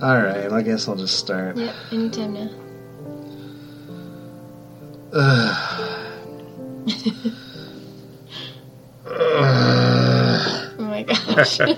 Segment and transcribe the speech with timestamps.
[0.00, 1.56] All right, I guess I'll just start.
[1.56, 2.50] Yep, anytime now.
[9.06, 11.60] oh my gosh.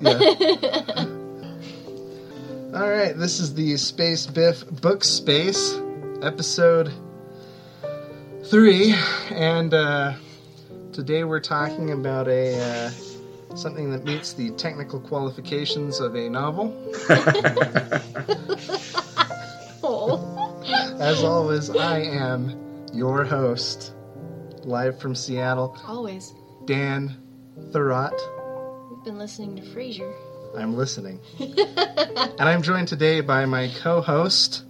[0.00, 0.12] Yeah.
[2.72, 5.74] All right, this is the Space Biff Book Space,
[6.22, 6.92] episode
[8.44, 8.94] three,
[9.30, 10.12] and uh,
[10.92, 12.90] today we're talking about a uh,
[13.54, 16.72] something that meets the technical qualifications of a novel.
[19.82, 20.24] oh.
[21.00, 23.94] As always, I am your host,
[24.64, 26.34] live from Seattle, Always.
[26.64, 27.16] Dan
[27.70, 28.12] Thurot.
[28.90, 30.12] We've been listening to Frasier.
[30.56, 31.20] I'm listening.
[31.38, 34.64] and I'm joined today by my co host,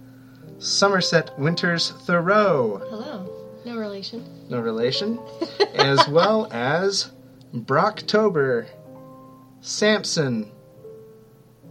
[0.59, 2.81] Somerset Winters Thoreau.
[2.89, 3.39] Hello.
[3.65, 4.23] No relation.
[4.49, 5.19] No relation.
[5.75, 7.11] as well as
[7.53, 8.67] Brocktober
[9.61, 10.51] Samson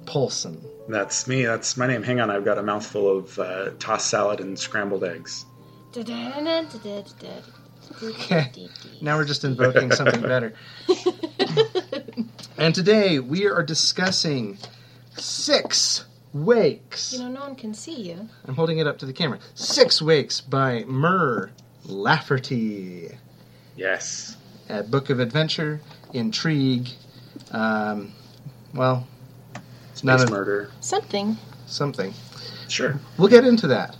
[0.07, 0.65] Polson.
[0.89, 1.45] That's me.
[1.45, 2.03] That's my name.
[2.03, 5.45] Hang on, I've got a mouthful of uh, tossed salad and scrambled eggs.
[8.03, 8.51] Okay.
[9.01, 10.55] Now we're just invoking something better.
[12.59, 14.59] and today we are discussing
[15.17, 17.13] Six Wakes.
[17.13, 18.29] You know, no one can see you.
[18.47, 19.39] I'm holding it up to the camera.
[19.55, 21.53] Six Wakes by Mur
[21.85, 23.11] Lafferty.
[23.77, 24.37] Yes.
[24.69, 25.81] A book of adventure,
[26.13, 26.89] intrigue.
[27.51, 28.13] Um,
[28.75, 29.07] well,
[29.93, 30.71] it's not Space a, murder.
[30.81, 31.37] Something.
[31.67, 32.13] something.
[32.69, 33.01] Sure.
[33.17, 33.97] We'll get into that.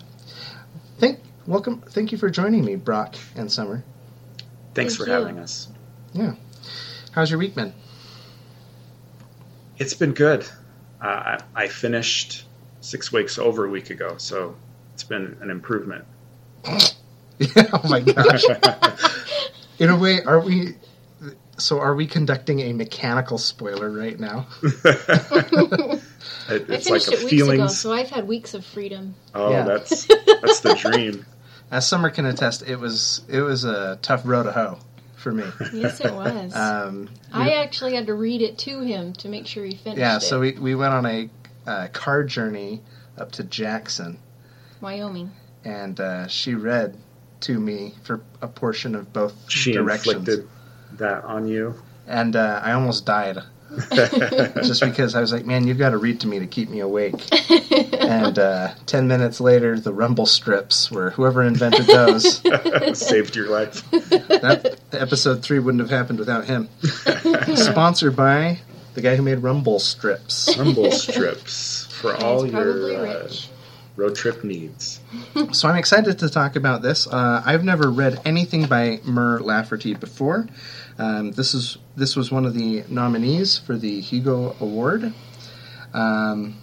[0.99, 1.81] Thank, welcome.
[1.81, 3.83] Thank you for joining me, Brock and Summer.
[4.75, 5.13] Thanks Thank for you.
[5.13, 5.69] having us.
[6.13, 6.35] Yeah.
[7.13, 7.73] How's your week been?
[9.79, 10.47] It's been good.
[11.01, 12.45] Uh, I, I finished
[12.81, 14.55] Six Wakes over a week ago, so
[14.93, 16.05] it's been an improvement.
[16.65, 16.91] oh
[17.89, 18.45] my gosh.
[19.79, 20.75] In a way, are we?
[21.59, 24.47] So, are we conducting a mechanical spoiler right now?
[26.51, 27.59] It- I it's like finished a it weeks feelings.
[27.61, 29.15] ago, so I've had weeks of freedom.
[29.35, 29.65] Oh, Yeah.
[29.65, 30.07] that's
[30.43, 31.27] that's the dream.
[31.71, 34.79] As Summer can attest, it was it was a tough road to hoe
[35.17, 35.45] for me.
[35.75, 36.55] Yes, it was.
[36.57, 40.17] Um, I actually had to read it to him to make sure he finished yeah,
[40.17, 40.21] it.
[40.21, 41.29] so we, we went on a
[41.67, 42.81] uh, car journey
[43.19, 44.19] up to Jackson,
[44.81, 45.33] Wyoming.
[45.65, 46.97] and uh, she read
[47.43, 50.17] to me for a portion of both She directions.
[50.29, 50.49] inflicted
[50.95, 51.75] that on you.
[52.07, 53.39] And uh, I almost died
[53.93, 56.81] just because I was like, man, you've got to read to me to keep me
[56.81, 57.15] awake.
[58.01, 62.41] and uh, 10 minutes later, the rumble strips were whoever invented those.
[62.99, 63.89] Saved your life.
[63.91, 66.69] that episode 3 wouldn't have happened without him.
[67.57, 68.59] Sponsored by
[68.95, 70.57] the guy who made rumble strips.
[70.57, 73.49] Rumble strips for all He's probably your uh, rich.
[73.99, 75.01] Road trip needs.
[75.51, 77.09] So I'm excited to talk about this.
[77.09, 80.47] Uh, I've never read anything by Mur Lafferty before.
[80.99, 85.13] Um, this is this was one of the nominees for the Hugo Award.
[85.93, 86.59] Um,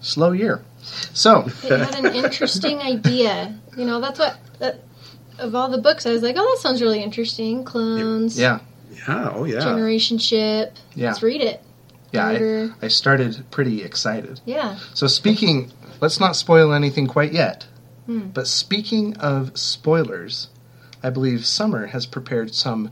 [0.00, 0.62] slow year.
[1.12, 3.58] So It had an interesting idea.
[3.76, 4.80] You know, that's what that,
[5.38, 6.06] of all the books.
[6.06, 7.64] I was like, oh, that sounds really interesting.
[7.64, 8.38] Clones.
[8.38, 8.60] yeah,
[8.92, 9.32] Yeah.
[9.34, 9.58] Oh, yeah.
[9.58, 10.76] Generation ship.
[10.94, 11.64] yeah, Let's read it.
[12.12, 12.68] Yeah.
[12.80, 14.40] I, I started pretty excited.
[14.44, 14.78] Yeah.
[14.94, 17.66] So speaking, let's not spoil anything quite yet.
[18.06, 18.28] Hmm.
[18.28, 20.48] But speaking of spoilers,
[21.02, 22.90] I believe Summer has prepared some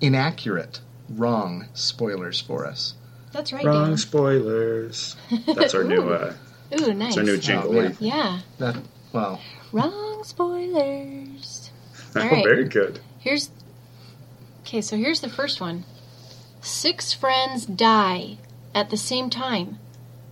[0.00, 2.94] inaccurate, wrong spoilers for us.
[3.32, 3.96] That's right, Wrong Dan.
[3.96, 5.16] spoilers.
[5.46, 6.02] That's our new.
[6.72, 7.14] Uh, Ooh, nice.
[7.14, 7.72] that's our new jingle.
[7.72, 7.96] man.
[8.00, 8.40] Yeah.
[8.58, 8.76] That
[9.12, 9.40] well,
[9.70, 11.70] Wrong spoilers.
[12.16, 12.44] Oh, All right.
[12.44, 13.00] very good.
[13.18, 13.50] Here's
[14.60, 14.80] okay.
[14.80, 15.84] So here's the first one.
[16.64, 18.38] Six friends die
[18.74, 19.78] at the same time,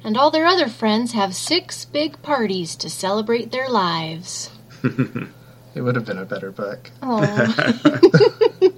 [0.02, 4.50] and all their other friends have six big parties to celebrate their lives.
[4.82, 6.90] it would have been a better book.
[7.02, 7.20] Oh.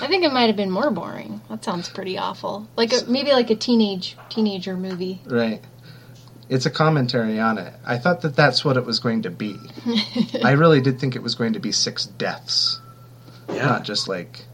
[0.00, 1.42] I think it might have been more boring.
[1.50, 2.66] That sounds pretty awful.
[2.76, 5.20] Like a, maybe like a teenage teenager movie.
[5.26, 5.62] Right.
[6.48, 7.74] It's a commentary on it.
[7.84, 9.56] I thought that that's what it was going to be.
[10.42, 12.80] I really did think it was going to be six deaths,
[13.50, 13.66] Yeah.
[13.66, 14.46] not just like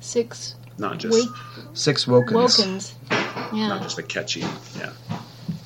[0.00, 1.36] Six Not just wake
[1.74, 2.32] six wokens.
[2.32, 2.92] Wokens.
[3.52, 3.68] Yeah.
[3.68, 4.40] not just a catchy.
[4.78, 4.92] Yeah.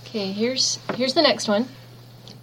[0.02, 1.68] Okay, here's here's the next one.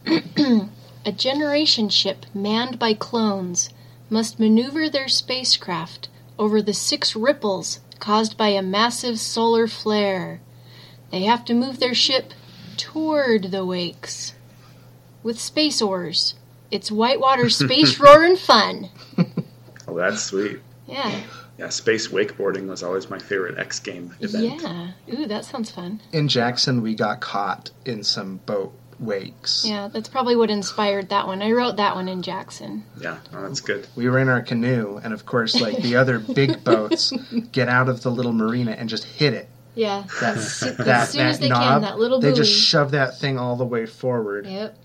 [1.05, 3.69] a generation ship manned by clones
[4.09, 6.07] must maneuver their spacecraft
[6.39, 10.39] over the six ripples caused by a massive solar flare.
[11.11, 12.33] They have to move their ship
[12.77, 14.33] toward the wakes
[15.23, 16.35] with space oars.
[16.71, 18.89] It's whitewater space roaring fun.
[19.87, 20.61] Oh, that's sweet.
[20.87, 21.21] Yeah.
[21.61, 24.61] Yeah, space wakeboarding was always my favorite X game event.
[24.63, 24.91] Yeah.
[25.13, 26.01] Ooh, that sounds fun.
[26.11, 29.63] In Jackson, we got caught in some boat wakes.
[29.63, 31.43] Yeah, that's probably what inspired that one.
[31.43, 32.83] I wrote that one in Jackson.
[32.99, 33.85] Yeah, oh, that's good.
[33.95, 37.13] We were in our canoe, and of course, like the other big boats,
[37.51, 40.05] get out of the little marina and just hit it Yeah.
[40.19, 40.35] That,
[40.79, 42.37] that, as soon as they knob, can, that little they buoy.
[42.37, 44.75] just shove that thing all the way forward, Yep.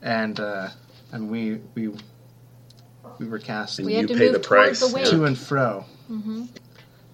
[0.00, 0.68] and uh,
[1.12, 1.92] and we we
[3.18, 4.80] we were cast And We you had to pay move the toward price.
[4.80, 5.06] the wake.
[5.06, 6.44] to and fro, hmm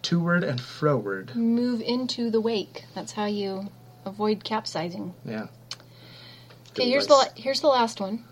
[0.03, 1.35] toward and froward.
[1.37, 2.85] Move into the wake.
[2.95, 3.69] That's how you
[4.07, 5.13] avoid capsizing.
[5.25, 5.49] Yeah.
[6.71, 8.25] Okay, here's the la- here's the last one.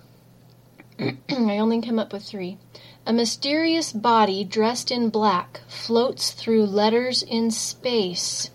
[0.98, 2.58] I only come up with three.
[3.04, 8.50] A mysterious body dressed in black floats through letters in space,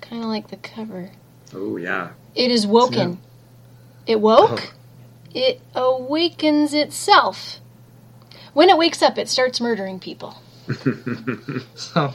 [0.00, 1.10] kind of like the cover.
[1.54, 2.10] Oh yeah.
[2.34, 3.18] It is woken.
[4.06, 4.74] It woke.
[5.34, 7.58] It awakens itself.
[8.54, 10.36] When it wakes up, it starts murdering people.
[11.74, 12.14] So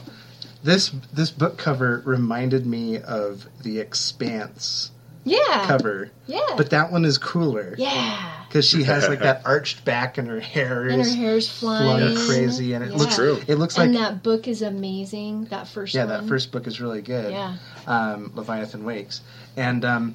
[0.64, 4.90] this this book cover reminded me of the Expanse
[5.24, 5.66] Yeah.
[5.66, 6.40] cover, Yeah.
[6.56, 8.44] but that one is cooler yeah.
[8.48, 11.98] because she has like that arched back and her hair And her is hair's flung
[11.98, 12.16] flying.
[12.26, 12.96] crazy, and it Yeah.
[12.96, 13.40] looks True.
[13.46, 15.44] it looks like and that book is amazing.
[15.46, 16.08] That first yeah, one.
[16.22, 17.32] that first book is really good.
[17.32, 17.56] Yeah.
[17.86, 19.20] um, Leviathan Wakes,
[19.56, 20.14] and um,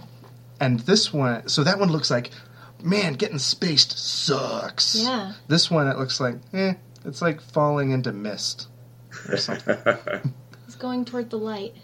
[0.60, 1.48] and this one.
[1.48, 2.32] So that one looks like,
[2.84, 4.96] man, getting spaced sucks.
[4.96, 5.34] Yeah.
[5.48, 6.74] This one, it looks like, eh,
[7.06, 8.68] it's like falling into mist
[9.30, 9.78] or something.
[10.66, 11.76] It's going toward the light.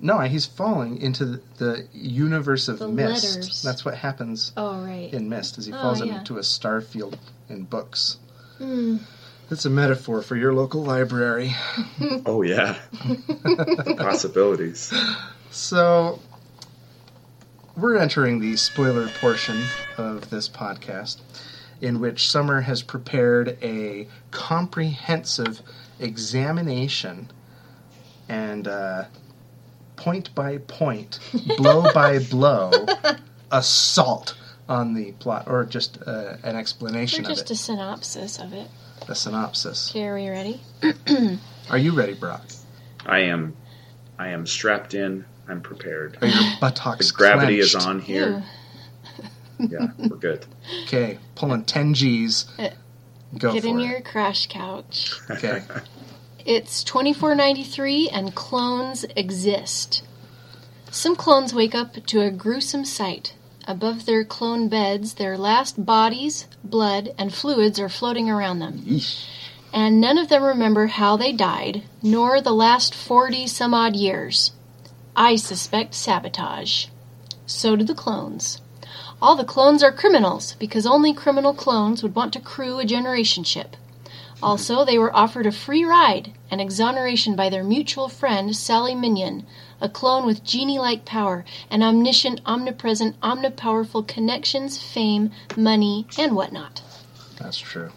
[0.00, 3.24] no, he's falling into the, the universe of The mist.
[3.36, 3.62] letters.
[3.62, 5.12] That's what happens Oh right.
[5.12, 5.58] in mist.
[5.58, 6.18] Is he Oh, falls yeah.
[6.18, 7.18] into a star field
[7.48, 8.18] in books.
[8.60, 9.00] Mm.
[9.50, 11.54] It's a metaphor for your local library.
[12.24, 12.78] oh yeah.
[13.98, 14.92] Possibilities.
[15.50, 16.20] So,
[17.76, 19.62] we're entering the spoiler portion
[19.96, 21.20] of this podcast,
[21.80, 25.62] in which Summer has prepared a comprehensive
[25.98, 27.30] examination
[28.28, 29.04] and uh,
[29.96, 31.18] point by point,
[31.56, 32.70] blow by blow,
[33.50, 34.34] assault
[34.68, 38.52] on the plot, or just uh, an Or explanation of just it, a synopsis of
[38.52, 38.68] it.
[39.08, 39.90] a synopsis.
[39.90, 40.60] Okay, are we ready?
[41.70, 42.42] Are you ready, Brock?
[43.06, 43.54] I am.
[44.18, 45.24] I am strapped in.
[45.52, 46.16] I'm prepared.
[46.22, 48.42] Are your buttocks The gravity is on here.
[49.58, 50.46] Yeah, we're good.
[50.84, 52.46] Okay, pulling 10 G's.
[52.58, 52.70] Uh,
[53.38, 53.84] Go Get for in it.
[53.84, 55.12] your crash couch.
[55.30, 55.62] Okay.
[56.44, 60.02] It's 2493 and clones exist.
[60.90, 63.34] Some clones wake up to a gruesome sight.
[63.68, 68.78] Above their clone beds, their last bodies, blood, and fluids are floating around them.
[68.80, 69.24] Yeesh.
[69.72, 74.50] And none of them remember how they died, nor the last 40 some odd years.
[75.16, 76.86] I suspect sabotage.
[77.46, 78.60] So do the clones.
[79.20, 83.44] All the clones are criminals, because only criminal clones would want to crew a generation
[83.44, 83.76] ship.
[84.42, 89.46] Also, they were offered a free ride and exoneration by their mutual friend, Sallie Mignon,
[89.80, 96.82] a clone with genie like power and omniscient, omnipresent, omnipowerful connections, fame, money, and whatnot.
[97.38, 97.90] That's true.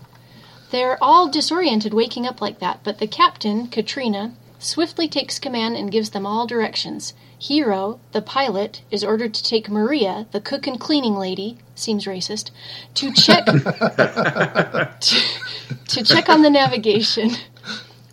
[0.70, 5.92] They're all disoriented waking up like that, but the captain, Katrina, swiftly takes command and
[5.92, 7.14] gives them all directions.
[7.38, 12.52] Hero, the pilot, is ordered to take Maria, the cook and cleaning lady, seems racist,
[12.94, 14.92] to check to,
[15.88, 17.32] to check on the navigation.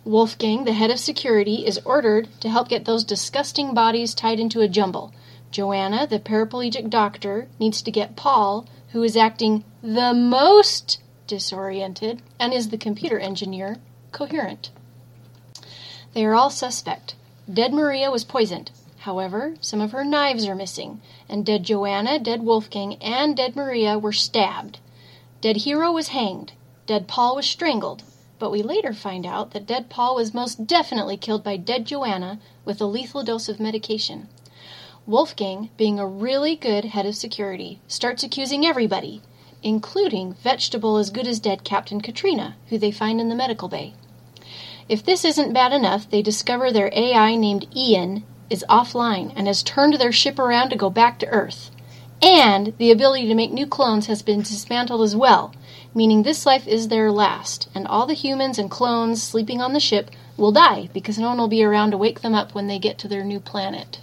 [0.05, 4.59] Wolfgang, the head of security, is ordered to help get those disgusting bodies tied into
[4.59, 5.13] a jumble.
[5.49, 12.53] Joanna, the paraplegic doctor, needs to get Paul, who is acting the most disoriented and
[12.53, 13.77] is the computer engineer,
[14.11, 14.71] coherent.
[16.13, 17.15] They are all suspect.
[17.51, 18.69] Dead Maria was poisoned.
[18.99, 23.97] However, some of her knives are missing, and dead Joanna, dead Wolfgang, and dead Maria
[23.97, 24.77] were stabbed.
[25.41, 26.53] Dead Hero was hanged.
[26.85, 28.03] Dead Paul was strangled.
[28.37, 32.39] But we later find out that dead Paul was most definitely killed by dead Joanna
[32.63, 34.29] with a lethal dose of medication.
[35.07, 39.21] Wolfgang, being a really good head of security, starts accusing everybody,
[39.63, 43.95] including vegetable as good as dead Captain Katrina, who they find in the medical bay.
[44.89, 49.63] If this isn't bad enough, they discover their AI named Ian is offline and has
[49.63, 51.71] turned their ship around to go back to Earth.
[52.21, 55.53] And the ability to make new clones has been dismantled as well,
[55.93, 59.79] meaning this life is their last, and all the humans and clones sleeping on the
[59.79, 62.79] ship will die because no one will be around to wake them up when they
[62.79, 63.99] get to their new planet.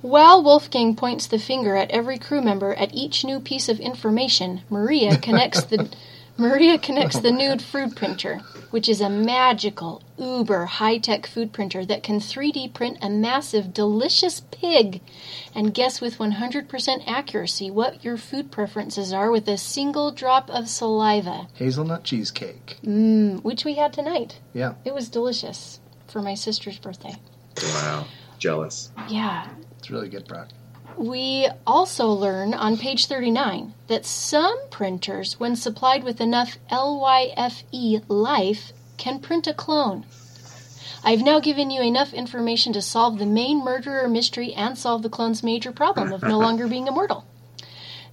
[0.00, 4.60] While Wolfgang points the finger at every crew member at each new piece of information,
[4.68, 5.88] Maria connects the
[6.36, 8.40] Maria connects the nude food printer,
[8.70, 14.40] which is a magical, uber high-tech food printer that can 3D print a massive, delicious
[14.50, 15.00] pig
[15.54, 20.68] and guess with 100% accuracy what your food preferences are with a single drop of
[20.68, 22.78] saliva, Hazelnut cheesecake.
[22.84, 24.38] mm, which we had tonight.
[24.52, 24.74] Yeah.
[24.84, 27.14] It was delicious for my sister's birthday.
[27.62, 28.06] Wow.
[28.38, 28.90] Jealous.
[29.08, 30.48] Yeah, It's really good, Brock.
[30.96, 38.72] We also learn on page 39 that some printers, when supplied with enough LYFE life,
[38.96, 40.06] can print a clone.
[41.02, 45.10] I've now given you enough information to solve the main murderer mystery and solve the
[45.10, 47.26] clone's major problem of no longer being immortal.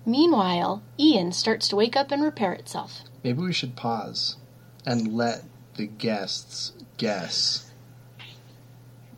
[0.05, 3.01] Meanwhile, Ian starts to wake up and repair itself.
[3.23, 4.37] Maybe we should pause
[4.85, 5.43] and let
[5.75, 7.71] the guests guess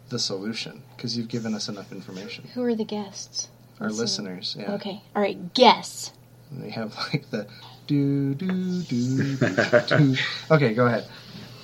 [0.09, 2.49] the solution because you've given us enough information.
[2.53, 3.47] Who are the guests?
[3.83, 4.55] Our Listeners.
[4.55, 4.75] listeners, yeah.
[4.75, 6.11] Okay, all right, guess.
[6.51, 7.47] And they have like the
[7.87, 9.35] do do do do.
[9.87, 10.15] do.
[10.51, 11.05] Okay, go ahead.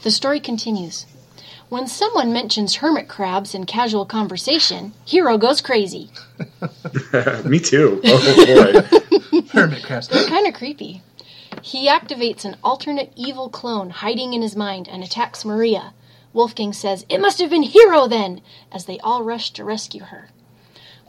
[0.04, 1.06] The story continues.
[1.70, 6.10] When someone mentions hermit crabs in casual conversation, Hero goes crazy.
[7.46, 8.02] Me too.
[8.04, 8.82] Oh
[9.32, 9.42] boy.
[9.54, 10.08] Hermit crabs.
[10.08, 11.04] They're Kind of creepy.
[11.62, 15.94] He activates an alternate evil clone hiding in his mind and attacks Maria.
[16.34, 20.30] Wolfgang says, It must have been Hero then, as they all rush to rescue her.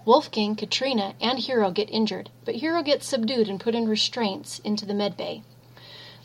[0.04, 4.86] Wolfgang, Katrina, and Hero get injured, but Hero gets subdued and put in restraints into
[4.86, 5.42] the medbay.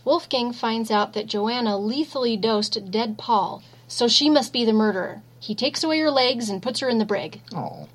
[0.03, 5.21] Wolfgang finds out that Joanna lethally dosed dead Paul, so she must be the murderer.
[5.39, 7.41] He takes away her legs and puts her in the brig.
[7.53, 7.87] Oh,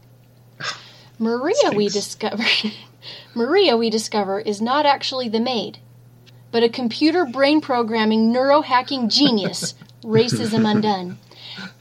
[1.18, 2.44] Maria, we discover,
[3.34, 5.78] Maria, we discover, is not actually the maid,
[6.50, 9.74] but a computer brain programming neurohacking genius.
[10.02, 11.18] racism undone,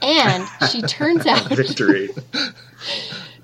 [0.02, 2.10] and she turns out, Victory.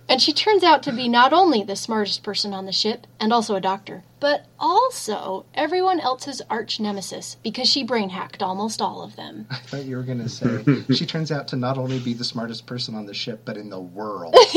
[0.08, 3.32] And she turns out to be not only the smartest person on the ship and
[3.32, 9.02] also a doctor, but also everyone else's arch nemesis because she brain hacked almost all
[9.02, 9.46] of them.
[9.50, 10.62] I thought you were going to say
[10.94, 13.68] she turns out to not only be the smartest person on the ship, but in
[13.68, 14.34] the world.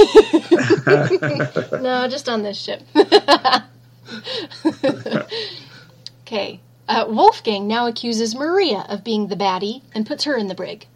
[1.82, 2.84] no, just on this ship.
[6.22, 6.60] okay.
[6.88, 10.88] Uh, Wolfgang now accuses Maria of being the baddie and puts her in the brig.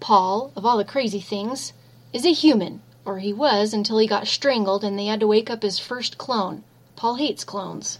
[0.00, 1.72] Paul, of all the crazy things,
[2.12, 5.50] is a human, or he was until he got strangled and they had to wake
[5.50, 6.64] up his first clone.
[6.96, 7.98] Paul hates clones.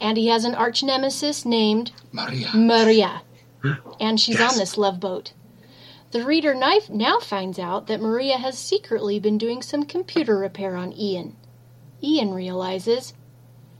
[0.00, 2.50] And he has an arch nemesis named Maria.
[2.54, 3.22] Maria.
[4.00, 4.52] And she's Yes.
[4.52, 5.32] on this love boat.
[6.12, 10.74] The reader knife now finds out that Maria has secretly been doing some computer repair
[10.74, 11.36] on Ian.
[12.02, 13.12] Ian realizes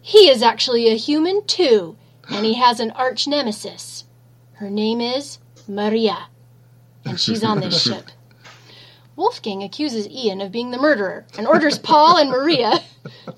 [0.02, 1.96] he is actually a human too,
[2.28, 4.04] and he has an arch nemesis.
[4.54, 6.26] Her name is Maria,
[7.04, 8.10] and she's on this ship.
[9.20, 12.80] Wolfgang accuses Ian of being the murderer and orders Paul and Maria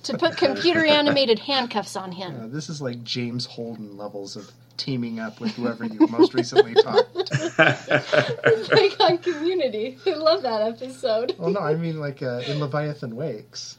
[0.04, 2.40] to put computer animated handcuffs on him.
[2.40, 6.74] Uh, this is like James Holden levels of teaming up with whoever you most recently
[6.74, 8.68] talked to.
[8.70, 9.98] like on Community.
[10.06, 11.34] I love that episode.
[11.36, 13.78] Well, no, I mean like uh, in Leviathan Wakes,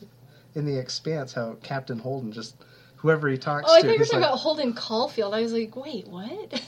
[0.55, 2.55] in The Expanse, how Captain Holden just
[2.98, 5.33] whoever he talks to Oh, I to, thought you were talking like, about Holden Caulfield.
[5.33, 6.62] I was like, wait, what?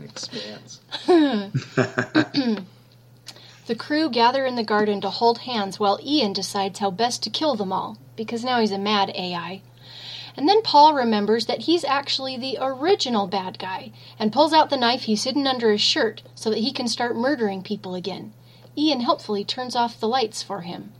[0.02, 0.80] Expanse.
[3.66, 7.30] the crew gather in the garden to hold hands while Ian decides how best to
[7.30, 9.62] kill them all, because now he's a mad AI.
[10.36, 14.76] And then Paul remembers that he's actually the original bad guy and pulls out the
[14.76, 18.32] knife he's hidden under his shirt so that he can start murdering people again.
[18.76, 20.92] Ian helpfully turns off the lights for him.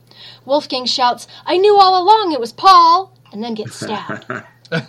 [0.43, 3.13] Wolfgang shouts, I knew all along it was Paul!
[3.31, 4.25] and then gets stabbed.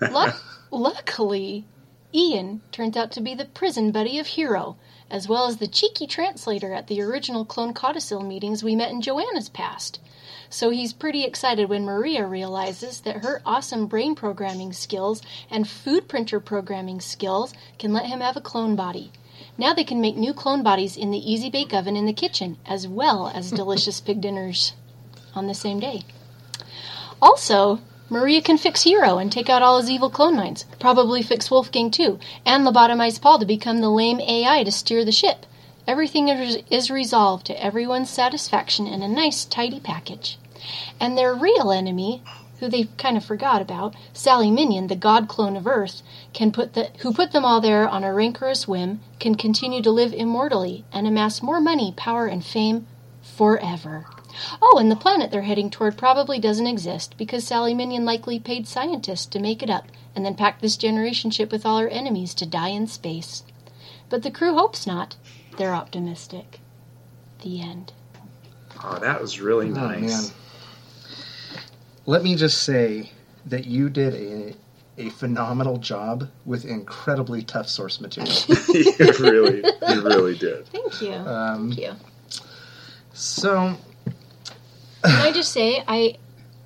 [0.00, 1.64] Luck- luckily,
[2.12, 4.76] Ian turns out to be the prison buddy of Hero,
[5.10, 9.00] as well as the cheeky translator at the original Clone Codicil meetings we met in
[9.00, 10.00] Joanna's past.
[10.50, 15.20] So he's pretty excited when Maria realizes that her awesome brain programming skills
[15.50, 19.10] and food printer programming skills can let him have a clone body.
[19.58, 22.58] Now they can make new clone bodies in the Easy Bake Oven in the kitchen,
[22.66, 24.74] as well as delicious pig dinners
[25.34, 26.02] on the same day.
[27.20, 27.80] Also,
[28.10, 30.66] Maria can fix Hero and take out all his evil clone minds.
[30.78, 35.10] Probably fix Wolfgang too, and lobotomize Paul to become the lame AI to steer the
[35.12, 35.46] ship.
[35.86, 40.38] Everything is resolved to everyone's satisfaction in a nice, tidy package.
[41.00, 42.22] And their real enemy,
[42.60, 46.74] who they kind of forgot about, Sallie Mignon, the god clone of Earth, can put
[46.74, 50.84] the who put them all there on a rancorous whim, can continue to live immortally
[50.92, 52.86] and amass more money, power, and fame
[53.22, 54.06] forever.
[54.60, 58.66] Oh, and the planet they're heading toward probably doesn't exist because Sallie Mignon likely paid
[58.66, 59.86] scientists to make it up
[60.16, 63.42] and then packed this generation ship with all her enemies to die in space.
[64.08, 65.16] But the crew hopes not.
[65.56, 66.60] They're optimistic.
[67.42, 67.92] The end.
[68.82, 70.30] Oh, that was really Oh, nice.
[70.30, 70.36] man.
[72.06, 73.10] Let me just say
[73.46, 74.54] that you did a
[74.96, 78.32] a phenomenal job with incredibly tough source material.
[78.72, 80.66] you really, you really did.
[80.68, 81.12] Thank you.
[81.14, 81.92] Um, Thank you.
[83.12, 83.76] so
[85.04, 86.16] Can I just say I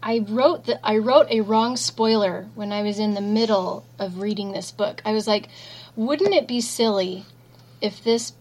[0.03, 4.21] I wrote that I wrote a wrong spoiler when I was in the middle of
[4.21, 5.03] reading this book.
[5.05, 5.49] I was like,
[5.97, 7.27] wouldn't it be silly
[7.81, 8.35] if this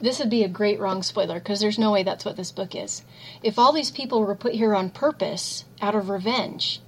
[0.00, 2.74] this would be a great wrong spoiler because there's no way that's what this book
[2.74, 3.02] is.
[3.42, 6.80] If all these people were put here on purpose out of revenge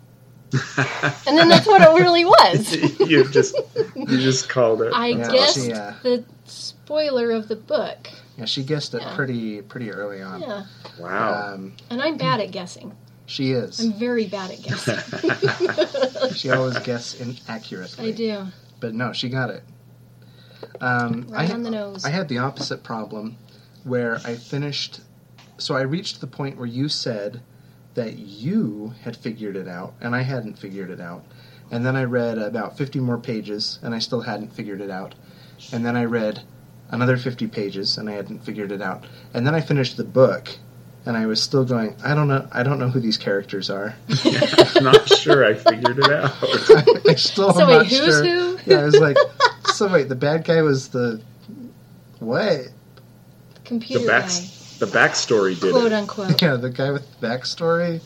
[1.26, 2.76] And then that's what it really was.
[3.00, 3.56] you just
[3.94, 4.92] you just called it.
[4.94, 8.08] I Yeah, guessed she, uh, the spoiler of the book.
[8.36, 9.14] Yeah, she guessed it Yeah.
[9.14, 10.40] pretty pretty early on.
[10.40, 10.64] Yeah.
[10.98, 11.52] wow.
[11.54, 12.92] Um, And I'm bad at guessing.
[13.26, 13.80] she is.
[13.80, 16.30] I'm very bad at guessing.
[16.34, 18.08] She always guesses inaccurately.
[18.08, 18.46] I do.
[18.80, 19.62] But no, she got it.
[20.80, 22.04] Um, Right I, on the nose.
[22.04, 23.36] I had the opposite problem
[23.84, 25.00] where I finished.
[25.58, 27.40] So I reached the point where you said
[27.94, 31.24] that you had figured it out and I hadn't figured it out.
[31.70, 35.14] And then I read about 50 more pages and I still hadn't figured it out.
[35.72, 36.42] And then I read
[36.90, 39.04] another 50 pages and I hadn't figured it out.
[39.32, 40.48] And then I finished the book
[41.06, 43.94] and I was still going, I don't know, I don't know who these characters are.
[44.24, 46.32] I'm not sure I figured it out.
[47.08, 48.24] I still So am wait, not who's sure.
[48.24, 48.58] who?
[48.66, 49.16] Yeah, I was like,
[49.74, 51.20] so wait, the bad guy was the
[52.20, 52.38] what?
[53.54, 54.28] The Computer back guy,
[54.78, 55.92] the backstory did quote it.
[55.92, 56.40] unquote.
[56.40, 58.00] Yeah, the guy with the backstory.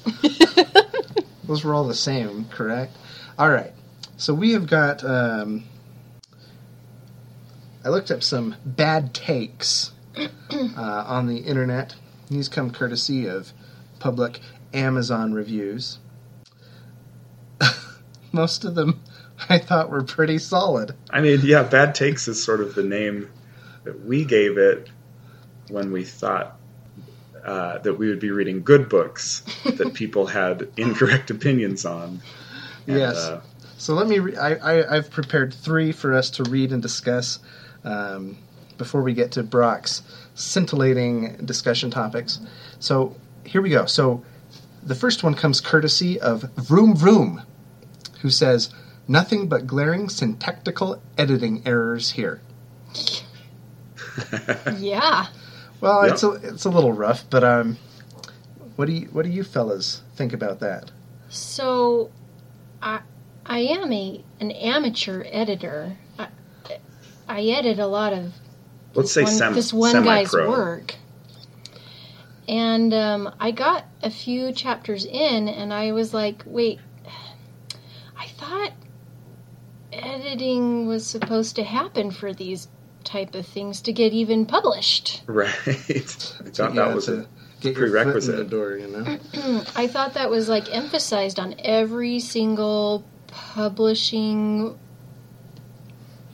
[1.45, 2.95] Those were all the same, correct?
[3.39, 3.73] All right.
[4.19, 5.03] So we have got.
[5.05, 5.65] Um,
[7.89, 10.27] I looked up some bad takes uh,
[10.77, 11.95] on the internet.
[12.29, 13.55] These come courtesy of
[13.99, 14.41] public
[14.75, 15.99] Amazon reviews.
[18.33, 19.01] Most of them
[19.49, 20.97] I thought were pretty solid.
[21.09, 23.31] I mean, yeah, bad takes is sort of the name
[23.85, 24.91] that we gave it
[25.71, 26.59] when we thought
[27.43, 32.21] uh, that we would be reading good books that people had incorrect opinions on.
[32.87, 33.17] And, Yes.
[33.17, 33.41] uh,
[33.79, 34.19] So let me.
[34.19, 37.39] Re- I, I I've prepared three for us to read and discuss
[37.89, 38.37] um,
[38.77, 40.03] before we get to Brock's
[40.35, 42.39] scintillating discussion topics.
[42.79, 43.87] So here we go.
[43.87, 44.23] So
[44.83, 47.43] the first one comes courtesy of Vroom Vroom,
[48.21, 48.71] who says
[49.09, 52.41] nothing but glaring syntactical editing errors here.
[54.77, 55.27] Yeah.
[55.81, 56.13] Well, Yeah.
[56.13, 57.77] it's a it's a little rough, but um,
[58.77, 60.91] what do you what do you fellas think about that?
[61.29, 62.11] So,
[62.83, 63.01] I
[63.47, 65.97] I am a an amateur editor.
[67.29, 68.33] I, I edit a lot of
[68.95, 70.51] let's say one, sem- this one guy's semi-pro.
[70.51, 70.95] work.
[72.49, 76.81] And um, I got a few chapters in, and I was like, wait,
[78.19, 78.73] I thought
[79.93, 82.69] editing was supposed to happen for these
[83.05, 85.23] type of things to get even published.
[85.29, 85.49] Right.
[85.67, 87.27] I thought Yeah, that was to a
[87.61, 88.37] get your foot in prerequisite.
[88.37, 89.63] the door, you know.
[89.77, 94.79] I thought that was like emphasized on every single publishing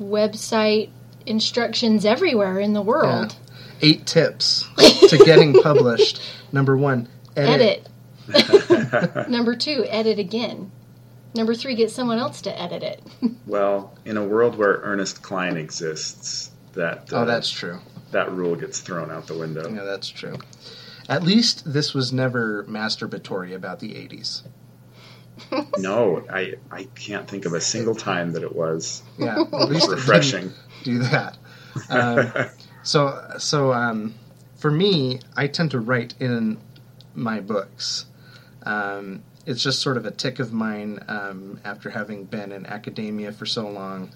[0.00, 0.90] website
[1.26, 3.35] instructions everywhere in the world.
[3.83, 4.68] eight tips
[5.09, 6.20] to getting published.
[6.52, 7.88] Number one, edit.
[8.33, 9.28] Edit.
[9.28, 10.70] Number two, edit again.
[11.35, 13.02] Number three, get someone else to edit it.
[13.46, 17.78] well, in a world where Ernest Cline exists, that uh, Oh, that's true.
[18.12, 19.68] that rule gets thrown out the window.
[19.68, 20.37] Yeah, that's true.
[21.09, 24.42] At least this was never masturbatory about the 80s.
[25.79, 29.88] No, I I can't think of a single time that it was Yeah, at least
[29.88, 30.53] refreshing.
[30.83, 31.37] do that.
[31.90, 32.33] Um,
[32.83, 34.14] so, so um,
[34.57, 36.59] for me, I tend to write in
[37.14, 38.07] my books.
[38.62, 43.31] Um, it's just sort of a tick of mine um, after having been in academia
[43.31, 44.11] for so long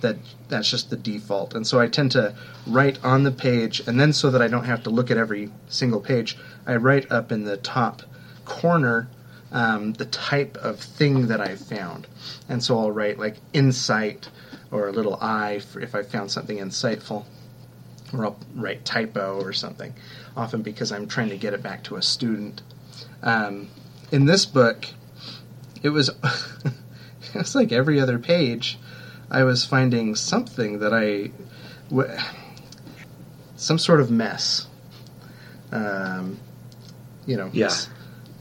[0.00, 0.16] that
[0.48, 1.54] that's just the default.
[1.54, 2.34] And so I tend to
[2.66, 5.50] write on the page, and then so that I don't have to look at every
[5.68, 8.02] single page, I write up in the top
[8.44, 9.08] corner
[9.52, 12.06] um, the type of thing that I've found.
[12.48, 14.28] And so I'll write like insight
[14.70, 17.24] or a little I if I found something insightful,
[18.12, 19.94] or I'll write typo or something,
[20.36, 22.62] often because I'm trying to get it back to a student.
[23.22, 23.68] Um,
[24.12, 24.86] in this book,
[25.82, 26.08] it was
[26.64, 28.78] it was like every other page,
[29.30, 31.30] I was finding something that I,
[31.88, 32.10] w-
[33.56, 34.66] some sort of mess.
[35.70, 36.38] Um,
[37.26, 37.70] you know, Yeah.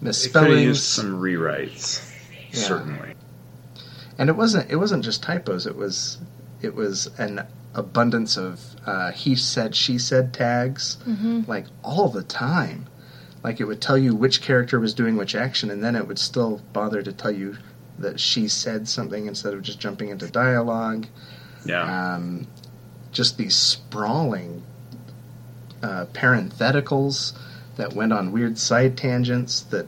[0.01, 2.13] Mis- could have misspellings, used some rewrites,
[2.51, 2.59] Yeah.
[2.59, 3.13] certainly.
[4.17, 5.65] and it wasn't it wasn't just typos.
[5.65, 6.17] It was
[6.61, 11.41] it was an abundance of uh, he said she said tags Mm-hmm.
[11.47, 12.87] like all the time.
[13.43, 16.19] Like it would tell you which character was doing which action, and then it would
[16.19, 17.55] still bother to tell you
[17.97, 21.05] that she said something instead of just jumping into dialogue.
[21.65, 22.15] Yeah.
[22.15, 22.47] Um,
[23.11, 24.61] just these sprawling
[25.81, 27.33] uh, parentheticals
[27.79, 29.87] that went on weird side tangents that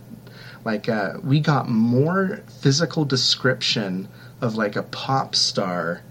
[0.65, 4.07] like uh, we got more physical description
[4.41, 6.01] of like a pop star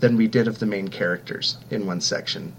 [0.00, 2.54] than we did of the main characters in one section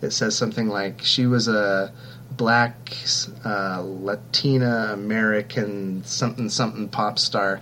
[0.00, 1.92] it says something like she was a
[2.36, 2.96] black
[3.44, 7.60] uh, latina american something something pop star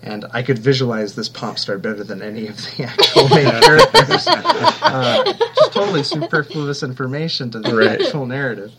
[0.00, 4.28] and I could visualize this pop star better than any of the actual main characters.
[4.28, 5.24] Uh,
[5.56, 8.00] just totally superfluous information to the Right.
[8.00, 8.70] actual narrative.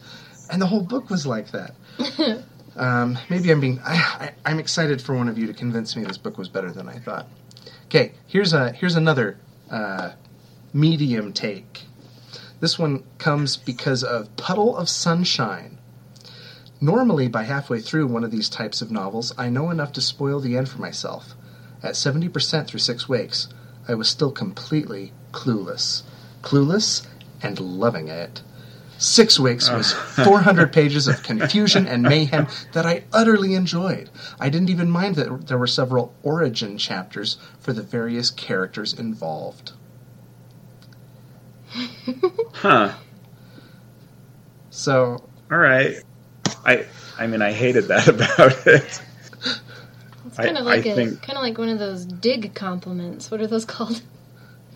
[0.50, 1.76] And the whole book was like that.
[2.76, 3.80] Um, maybe I'm being.
[3.84, 6.72] I, I, I'm excited for one of you to convince me this book was better
[6.72, 7.28] than I thought.
[7.88, 9.38] Okay, here's a here's another
[9.70, 10.12] uh,
[10.72, 11.84] medium take.
[12.62, 15.78] This one comes because of Puddle of Sunshine.
[16.80, 20.40] Normally, by halfway through one of these types of novels, I know enough to spoil
[20.40, 21.36] the end for myself.
[21.84, 23.50] At 70% through Six Wakes,
[23.88, 26.04] I was still completely clueless.
[26.42, 27.06] Clueless
[27.42, 28.42] and loving it.
[29.00, 29.94] Six Wakes was
[30.26, 34.10] 400 pages of confusion and mayhem that I utterly enjoyed.
[34.42, 39.72] I didn't even mind that there were several origin chapters for the various characters involved.
[42.54, 42.94] Huh.
[44.70, 45.96] So, All right.
[46.66, 46.86] I
[47.18, 49.02] I mean I hated that about it.
[50.26, 53.32] It's kind of like I a think- kind of like one of those dig compliments.
[53.32, 54.02] What are those called?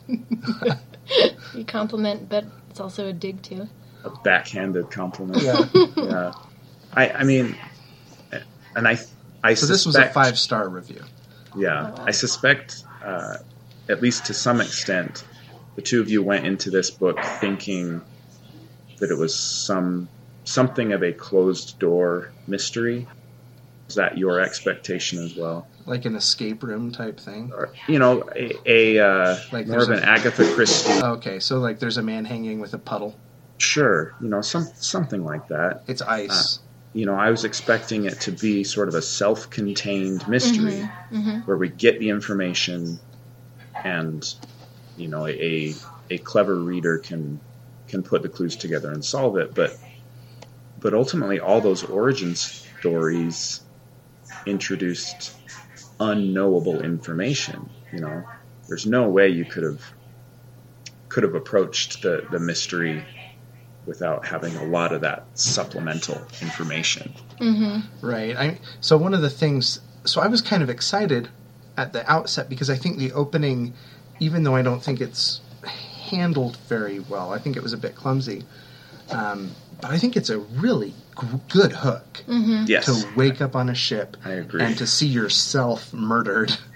[0.08, 3.68] you compliment, but it's also a dig too.
[4.04, 5.42] A backhanded compliment.
[5.42, 5.66] yeah.
[5.96, 6.32] Yeah.
[6.94, 7.56] I I mean
[8.76, 8.98] and I
[9.44, 11.02] I So this was a five star review.
[11.56, 12.06] Yeah, Oh, wow.
[12.08, 13.38] I suspect, uh,
[13.88, 15.24] at least to some extent,
[15.76, 18.02] the two of you went into this book thinking
[19.00, 20.10] that it was some
[20.46, 23.08] something of a closed door mystery.
[23.90, 27.52] Is that your expectation as well, Like an escape room type thing.
[27.54, 30.94] or you know, a, a uh, Like more of an a- Agatha Christie?
[31.04, 33.16] Okay, so like there's a man hanging with a puddle.
[33.58, 35.84] Sure, you know, some something like that.
[35.88, 36.60] It's ice.
[36.94, 40.82] You know, I was expecting it to be sort of a self-contained mystery.
[41.10, 43.00] hmm where we get the information
[43.84, 44.24] and
[44.96, 45.74] you know a
[46.10, 47.42] a clever reader can
[47.88, 49.78] can put the clues together and solve it but
[50.78, 53.62] but ultimately all those origin stories
[54.46, 55.34] introduced
[56.00, 58.24] unknowable information you know
[58.68, 59.82] there's no way you could have
[61.10, 63.06] could have approached the the mystery
[63.86, 68.36] without having a lot of that supplemental information hmm Right.
[68.38, 71.30] I so one of the things so I was kind of excited
[71.78, 73.74] at the outset because I think the opening
[74.20, 75.42] even though I don't think it's
[76.10, 78.44] handled very well, I think it was a bit clumsy.
[79.10, 83.56] Um, but I think it's a really g- good hook hmm yes to wake up
[83.56, 86.56] on a ship i agree and to see yourself murdered.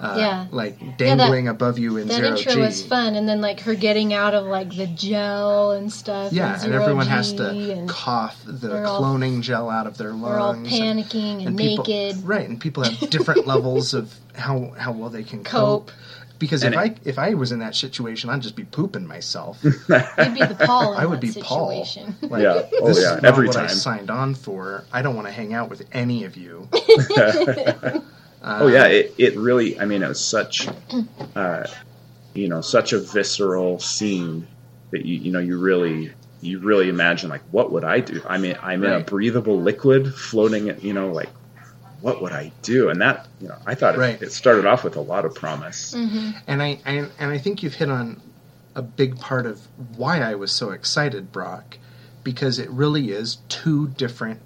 [0.00, 0.46] Uh, Yeah.
[0.52, 2.60] like dangling above you in That zero intro G.
[2.60, 6.32] was fun, and then like her getting out of like the gel and stuff.
[6.32, 9.98] Yeah, and, and everyone G, has to cough the we're all- cloning gel out of
[9.98, 10.22] their lungs.
[10.22, 12.22] we're all and- panicking and, people, naked.
[12.24, 12.48] right?
[12.48, 15.88] And people have different levels of how how well they can cope.
[15.88, 15.92] Cope.
[16.38, 19.04] Because And if it- I if I was in that situation, I'd just be pooping
[19.08, 19.58] myself.
[19.64, 20.92] You'd be the Paul.
[20.94, 21.84] In I would that be Paul.
[22.22, 22.62] Like, Yeah.
[22.80, 23.16] Oh, this yeah.
[23.16, 23.74] is not Every what I time.
[23.76, 24.84] signed on for.
[24.92, 26.68] I don't want to hang out with any of you.
[28.42, 29.78] Oh yeah, it, it really.
[29.78, 30.68] I mean, it was such,
[31.34, 31.66] uh,
[32.34, 34.46] you know, such a visceral scene
[34.90, 38.22] that you you know you really you really imagine like what would I do?
[38.28, 40.80] I mean, I'm in a breathable liquid floating.
[40.80, 41.30] You know, like
[42.00, 42.90] what would I do?
[42.90, 44.22] And that you know, I thought it, Right.
[44.22, 45.94] it started off with a lot of promise.
[45.94, 48.20] hmm And I, I and I think you've hit on
[48.74, 51.78] a big part of why I was so excited, Brock,
[52.22, 54.40] because it really is two different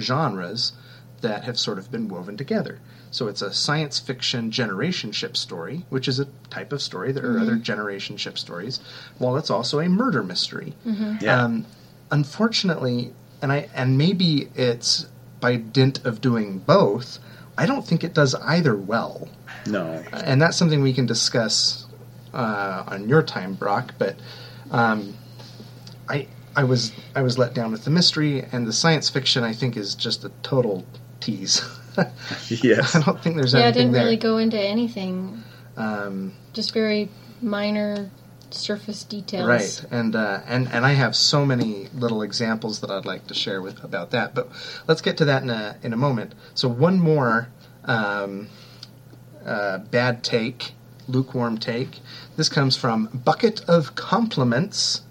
[0.00, 0.72] genres
[1.20, 2.80] that have sort of been woven together.
[3.14, 7.12] So it's a science fiction generation ship story, which is a type of story.
[7.12, 8.80] There are other generation ship stories,
[9.18, 10.74] while it's also a murder mystery.
[11.20, 11.64] Yeah, Um,
[12.10, 15.06] unfortunately, and I and maybe it's
[15.38, 17.20] by dint of doing both.
[17.56, 19.28] I don't think it does either well
[19.64, 21.86] no, and that's something we can discuss
[22.32, 23.94] uh, on your time, Brock.
[23.96, 24.16] But
[24.72, 25.14] um,
[26.08, 29.44] I I was I was let down with the mystery and the science fiction.
[29.44, 30.84] I think is just a total
[31.20, 31.62] tease.
[32.48, 34.04] yes, I don't think there's Yeah, it anything didn't there.
[34.04, 35.42] really go into anything.
[35.76, 37.08] um, Just very
[37.42, 38.10] minor
[38.50, 39.46] surface details.
[39.48, 43.34] right, and uh, and and I have so many little examples that I'd like to
[43.34, 44.34] share with about that.
[44.34, 44.48] But
[44.86, 46.34] let's get to that in a in a moment.
[46.54, 47.48] So one more
[47.84, 48.48] um,
[49.44, 50.72] uh, bad take,
[51.08, 51.98] lukewarm take.
[52.36, 55.02] This comes from Bucket of Compliments,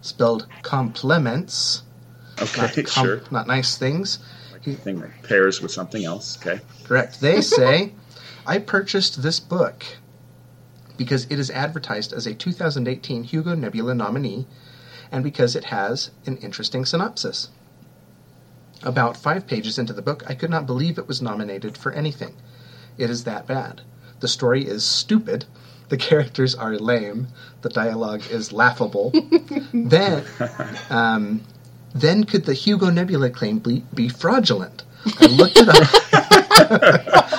[0.00, 1.82] spelled compliments,
[2.40, 3.22] okay, not, com- sure.
[3.30, 4.18] not nice things.
[4.62, 6.38] Thing that pairs with something else.
[6.38, 7.20] Okay, Correct.
[7.20, 7.92] They say,
[8.46, 9.84] I purchased this book
[10.96, 14.46] because it is advertised as a 2018 Hugo Nebula nominee
[15.10, 17.50] and because it has an interesting synopsis.
[18.82, 22.34] About five pages into the book, I could not believe it was nominated for anything.
[22.98, 23.82] It is that bad.
[24.20, 25.44] The story is stupid.
[25.88, 27.28] The characters are lame.
[27.60, 29.12] The dialogue is laughable.
[29.74, 30.24] then,
[30.88, 31.42] um,
[31.94, 34.84] then could the Hugo Nebula claim be, be fraudulent?
[35.20, 35.76] I looked it up.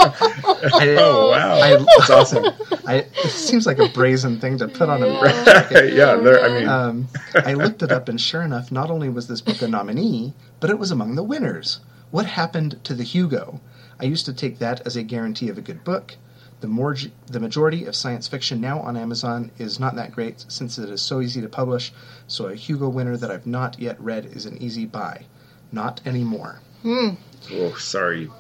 [0.74, 2.46] I, Oh wow, I, that's awesome.
[2.86, 5.84] I, it seems like a brazen thing to put on a Yeah.
[5.84, 6.13] yeah.
[6.13, 9.62] I mean, um, I looked it up, and sure enough, not only was this book
[9.62, 11.80] a nominee, but it was among the winners.
[12.12, 13.60] what happened to the Hugo?
[14.00, 16.16] I used to take that as a guarantee of a good book.
[16.63, 16.95] The, more,
[17.28, 21.02] the majority of science fiction now on Amazon is not that great since it is
[21.02, 21.91] so easy to publish,
[22.26, 25.26] so a Hugo winner that I've not yet read is an easy buy.
[25.73, 26.62] Not anymore.
[26.82, 27.15] Hmm.
[27.52, 28.32] Oh, sorry.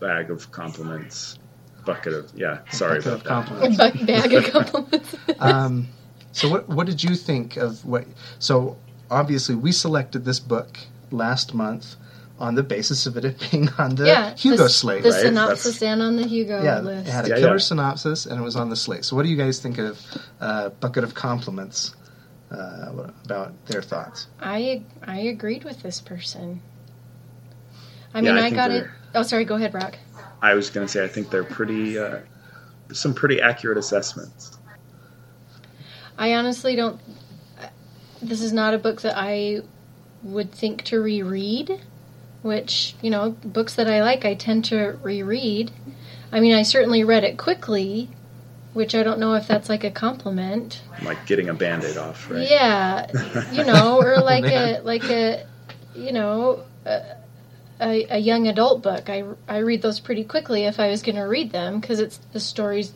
[0.00, 1.38] Bag of compliments.
[1.86, 2.58] Bucket of yeah.
[2.72, 3.76] Sorry Bucket about of that.
[3.78, 4.06] compliments.
[4.06, 5.16] Bag of compliments.
[5.38, 5.86] um,
[6.32, 8.04] so what what did you think of what?
[8.40, 8.78] So
[9.12, 10.76] obviously we selected this book
[11.12, 11.94] last month
[12.38, 15.02] on the basis of it being on the yeah, Hugo the, slate.
[15.02, 15.20] The right?
[15.22, 17.08] synopsis and on the Hugo yeah, list.
[17.08, 17.58] it had a Yeah, killer yeah.
[17.58, 19.04] synopsis and it was on the slate.
[19.04, 20.00] So what do you guys think of
[20.40, 21.94] uh, Bucket of Compliments
[22.50, 24.28] uh, about their thoughts?
[24.40, 26.60] I I agreed with this person.
[28.14, 28.86] I Yeah, mean, I I, got it.
[29.14, 29.44] Oh, sorry.
[29.44, 29.96] Go ahead, Brock.
[30.40, 32.20] I was going to say I think they're pretty uh,
[32.92, 34.56] some pretty accurate assessments.
[36.16, 37.00] I honestly don't.
[38.22, 39.60] This is not a book that I
[40.22, 41.80] would think to reread.
[42.48, 45.70] Which you know, books that I like, I tend to reread.
[46.32, 48.08] I mean, I certainly read it quickly,
[48.72, 50.80] which I don't know if that's like a compliment.
[51.02, 52.48] Like getting a band-aid off, right?
[52.48, 53.06] Yeah,
[53.52, 54.76] you know, or like man.
[54.76, 55.46] a like a
[55.94, 57.02] you know a,
[57.82, 59.10] a, a young adult book.
[59.10, 62.16] I I read those pretty quickly if I was going to read them because it's
[62.32, 62.94] the stories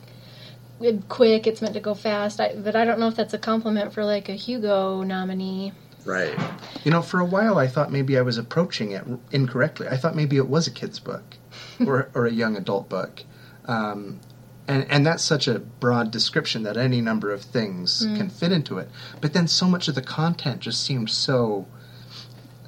[1.09, 1.45] quick.
[1.45, 2.41] It's meant to go fast.
[2.41, 5.73] I, but I don't know if that's a compliment for like a Hugo nominee.
[6.05, 6.37] Right.
[6.83, 9.87] You know, for a while I thought maybe I was approaching it incorrectly.
[9.87, 11.37] I thought maybe it was a kid's book
[11.85, 13.23] or, or a young adult book.
[13.65, 14.19] Um,
[14.67, 18.77] and, and that's such a broad description that any number of things can fit into
[18.77, 18.89] it.
[19.19, 21.67] But then so much of the content just seemed so,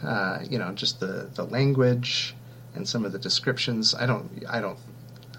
[0.04, 2.36] uh, you know, just the, the language
[2.74, 3.96] and some of the descriptions.
[3.96, 4.78] I don't, I don't,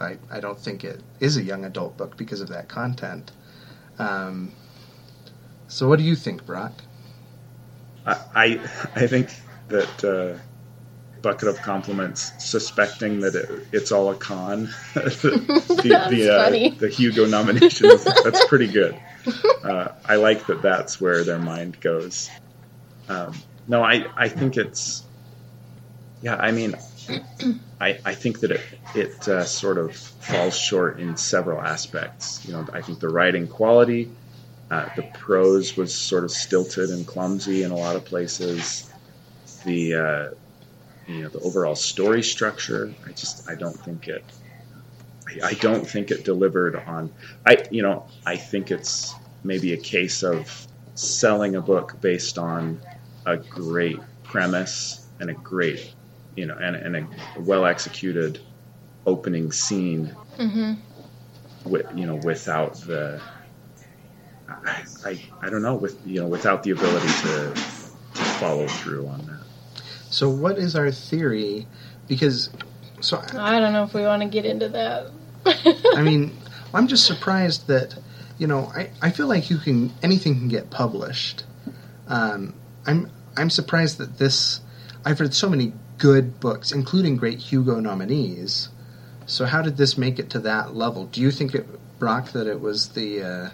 [0.00, 3.32] I, I don't think it is a young adult book because of that content.
[3.98, 4.52] Um,
[5.68, 6.72] so what do you think, Brock?
[8.06, 8.60] I
[8.94, 9.30] I, think
[9.68, 10.38] that uh,
[11.22, 17.26] bucket of compliments, suspecting that it, it's all a con, the the, uh, the Hugo
[17.26, 17.90] nomination
[18.22, 18.96] that's pretty good.
[19.64, 20.62] Uh, I like that.
[20.62, 22.30] That's where their mind goes.
[23.08, 23.34] Um,
[23.66, 25.02] no, I I think it's
[26.22, 26.36] yeah.
[26.36, 26.76] I mean,
[27.80, 28.60] I I think that it
[28.94, 32.46] it uh, sort of falls short in several aspects.
[32.46, 34.10] You know, I think the writing quality.
[34.70, 38.90] Uh, the prose was sort of stilted and clumsy in a lot of places.
[39.64, 40.28] The uh,
[41.06, 44.24] you know the overall story structure, I just I don't think it.
[45.28, 47.12] I, I don't think it delivered on.
[47.46, 52.80] I you know I think it's maybe a case of selling a book based on
[53.26, 55.94] a great premise and a great
[56.36, 58.40] you know and, and a well executed
[59.06, 60.74] opening scene Mm-hmm.
[61.64, 63.20] with you know without the
[64.48, 67.54] I, I I don't know with you know without the ability to
[68.16, 69.46] to follow through on that.
[70.10, 71.66] So, what is our theory?
[72.08, 72.50] Because,
[73.00, 75.10] so I don't know if we want to get into that.
[75.94, 76.36] I mean,
[76.72, 77.96] I'm just surprised that
[78.38, 81.44] you know I, I feel like you can anything can get published.
[82.08, 82.54] Um,
[82.86, 84.60] I'm I'm surprised that this.
[85.04, 88.70] I've read so many good books, including great Hugo nominees.
[89.26, 91.06] So, how did this make it to that level?
[91.06, 93.50] Do you think it, Brock, that it was the uh,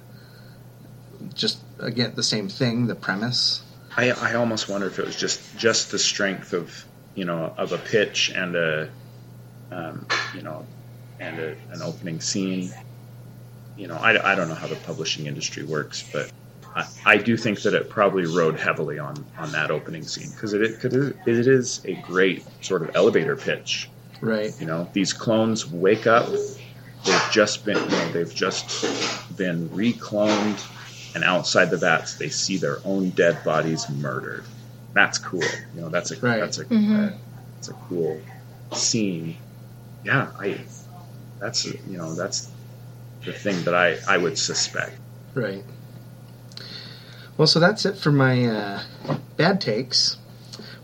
[1.35, 3.62] just again the same thing, the premise?
[3.96, 7.72] I, I almost wonder if it was just just the strength of you know of
[7.72, 8.90] a pitch and a
[9.70, 10.66] um, you know
[11.20, 12.70] and a, an opening scene.
[13.76, 16.30] You know, I, I don't know how the publishing industry works, but
[16.74, 20.52] I, I do think that it probably rode heavily on on that opening scene because
[20.52, 20.92] it, it
[21.26, 23.88] it is a great sort of elevator pitch.
[24.20, 24.54] Right.
[24.61, 26.28] You know, these clones wake up.
[26.28, 30.64] They've just been, you know, they've just been recloned,
[31.14, 34.44] and outside the vats, they see their own dead bodies murdered.
[34.94, 35.42] That's cool.
[35.75, 36.40] You know, that's a Right.
[36.40, 37.09] that's a Mhm.
[37.12, 37.16] uh,
[37.57, 38.20] that's a cool
[38.75, 39.37] scene.
[40.05, 40.61] Yeah, I.
[41.40, 42.48] That's you know that's
[43.25, 44.92] the thing that I I would suspect.
[45.35, 45.64] Right.
[47.37, 48.83] Well, so that's it for my uh,
[49.37, 50.16] bad takes.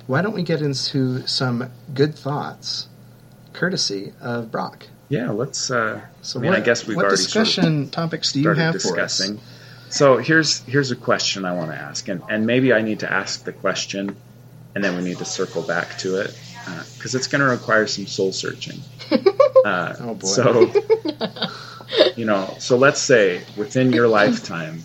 [0.06, 2.88] Why don't we get into some good thoughts,
[3.52, 4.86] courtesy of Brock?
[5.10, 5.70] Yeah, let's.
[5.70, 8.38] Uh, So, I mean, what, I guess we've what already sort of discussion topics do
[8.40, 9.36] you started have discussing.
[9.36, 9.48] for us?
[9.90, 13.12] So here's here's a question I want to ask, and, and maybe I need to
[13.12, 14.16] ask the question,
[14.74, 16.38] and then we need to circle back to it
[16.96, 18.80] because it's going to require some soul searching.
[19.64, 20.28] Uh, Oh, boy.
[20.28, 20.72] So
[22.16, 24.84] you know, so let's say within your lifetime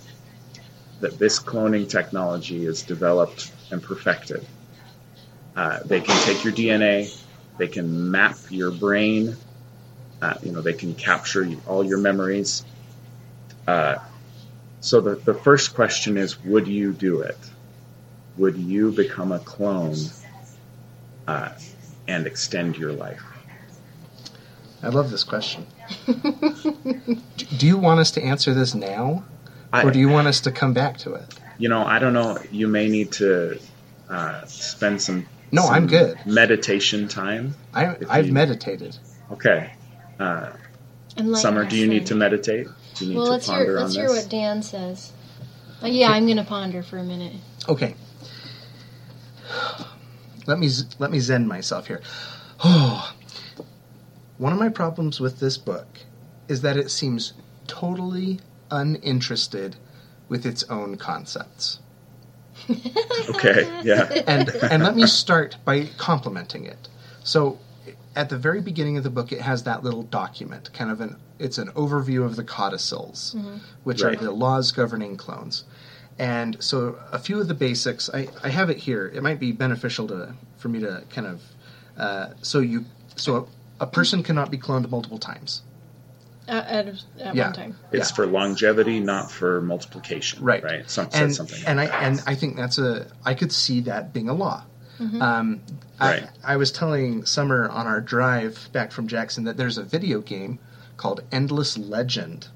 [0.99, 4.45] that this cloning technology is developed and perfected.
[5.55, 7.15] Uh, they can take your DNA,
[7.57, 9.37] they can map your brain,
[10.21, 12.65] uh, you know, they can capture all your memories.
[14.83, 17.37] So the, the first question is, would you do it?
[18.37, 19.95] Would you become a clone
[21.25, 21.53] uh,
[22.05, 23.23] and extend your life?
[24.81, 25.65] I love this question.
[26.05, 29.23] Do you want us to answer this now,
[29.71, 31.33] I, or do you want us to come back to it?
[31.57, 32.37] you know, I don't know.
[32.51, 33.59] You may need to
[34.09, 35.25] uh, spend some.
[35.53, 36.17] No, I'm good.
[36.25, 37.55] Meditation time.
[37.73, 38.97] I, I've you- meditated.
[39.31, 39.71] Okay.
[40.19, 40.51] Uh,
[41.15, 42.67] Enlighten Summer, do you need to meditate?
[42.95, 43.95] Do you need Well, to let's ponder hear let's this?
[43.95, 45.11] hear what Dan says.
[45.81, 47.33] Uh, yeah, I'm gonna ponder for a minute.
[47.67, 47.95] Okay.
[50.47, 52.01] Let me let me zen myself here.
[52.63, 53.13] Oh,
[54.37, 55.87] one of my problems with this book
[56.49, 57.33] is that it seems
[57.67, 58.39] totally
[58.71, 59.77] uninterested
[60.27, 61.79] with its own concepts.
[63.29, 63.69] Okay.
[63.83, 64.09] Yeah.
[64.27, 66.89] and and let me start by complimenting it.
[67.23, 67.59] So,
[68.15, 71.15] at the very beginning of the book, it has that little document, kind of an
[71.39, 73.35] it's an overview of the codicils,
[73.83, 74.15] which Right.
[74.21, 75.65] are the laws governing clones.
[76.19, 79.07] And so, a few of the basics, I, I have it here.
[79.13, 81.41] It might be beneficial to for me to kind of
[81.97, 83.47] uh, so you so
[83.79, 85.63] a, a person cannot be cloned multiple times.
[86.47, 86.87] Uh, at
[87.19, 87.45] at Yeah.
[87.45, 87.75] one time.
[87.91, 88.15] It's Yeah.
[88.15, 90.43] for longevity, not for multiplication.
[90.43, 90.63] Right.
[90.63, 90.89] Right.
[90.89, 91.63] Some, said and something.
[91.65, 92.03] and I that.
[92.03, 94.63] and I think that's a I could see that being a law.
[95.19, 95.59] Um,
[96.03, 96.29] Right.
[96.43, 100.21] I, I was telling Summer on our drive back from Jackson that there's a video
[100.21, 100.59] game
[100.97, 102.47] called Endless Legend,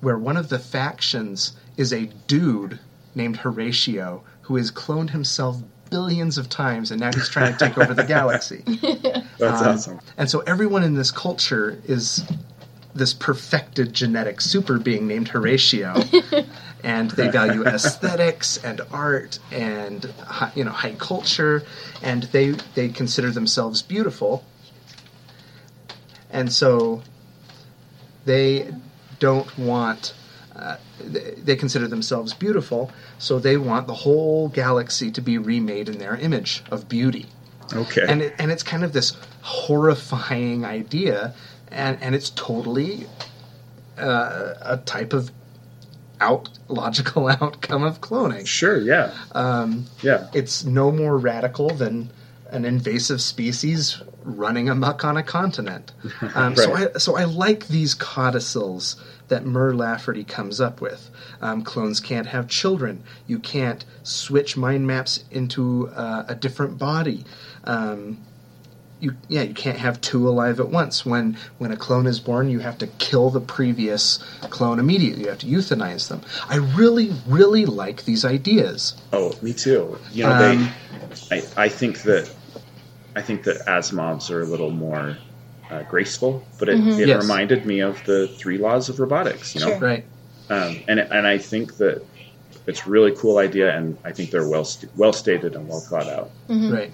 [0.00, 2.78] where one of the factions is a dude
[3.14, 7.76] named Horatio who has cloned himself billions of times, and now he's trying to take
[7.76, 8.62] over the galaxy.
[9.38, 10.00] That's um, awesome.
[10.16, 12.24] And so everyone in this culture is
[12.94, 15.94] this perfected genetic super being named Horatio,
[16.82, 20.12] and they value aesthetics and art and
[20.54, 21.62] you know high culture,
[22.02, 24.44] and they they consider themselves beautiful,
[26.30, 27.02] and so
[28.24, 28.72] they
[29.18, 30.14] don't want.
[30.54, 35.88] Uh, they they consider themselves beautiful, so they want the whole galaxy to be remade
[35.88, 37.26] in their image of beauty
[37.72, 38.04] Okay.
[38.08, 41.34] and it, and it's kind of this horrifying idea,
[41.68, 43.06] and and it's totally
[43.98, 45.30] uh, a type of
[46.20, 48.46] out logical outcome of cloning.
[48.46, 48.78] sure.
[48.78, 49.12] Yeah.
[49.32, 50.28] Um, Yeah.
[50.34, 52.10] it's no more radical than
[52.50, 55.92] an invasive species running amok on a continent.
[56.34, 58.96] Um, So I so I like these codicils
[59.28, 61.08] that Mur Lafferty comes up with.
[61.40, 63.02] Um, clones can't have children.
[63.28, 67.24] You can't switch mind maps into uh, a different body.
[67.64, 68.18] Um,
[69.00, 71.04] you yeah you can't have two alive at once.
[71.06, 74.18] When when a clone is born, you have to kill the previous
[74.50, 75.24] clone immediately.
[75.24, 76.20] You have to euthanize them.
[76.48, 78.94] I really really like these ideas.
[79.12, 79.98] Oh, me too.
[80.12, 80.70] You know, Um,
[81.30, 81.36] they.
[81.38, 82.30] I, I think that.
[83.16, 85.18] I think that Asimovs are a little more
[85.68, 87.20] uh, graceful, but it, it Yes.
[87.22, 89.54] reminded me of the three laws of robotics.
[89.54, 89.78] You know, Sure.
[89.78, 90.04] Right.
[90.48, 92.06] um, and and I think that
[92.70, 95.80] it's a really cool idea, and I think they're well st- well stated and well
[95.80, 96.30] thought out.
[96.48, 96.72] Mm-hmm.
[96.72, 96.90] Right.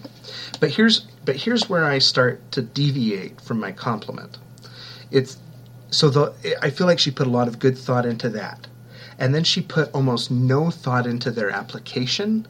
[0.59, 4.39] But here's but here's where I start to deviate from my compliment.
[5.11, 5.39] It's
[5.91, 8.67] so the I feel like she put a lot of good thought into that.
[9.19, 12.47] And then she put almost no thought into their application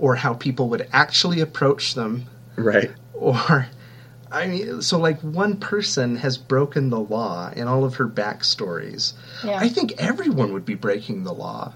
[0.00, 2.24] or how people would actually approach them
[2.56, 2.90] Right.
[3.14, 3.68] or
[4.32, 9.12] I mean so like one person has broken the law in all of her backstories.
[9.44, 9.58] Yeah.
[9.58, 11.74] I think everyone would be breaking the law.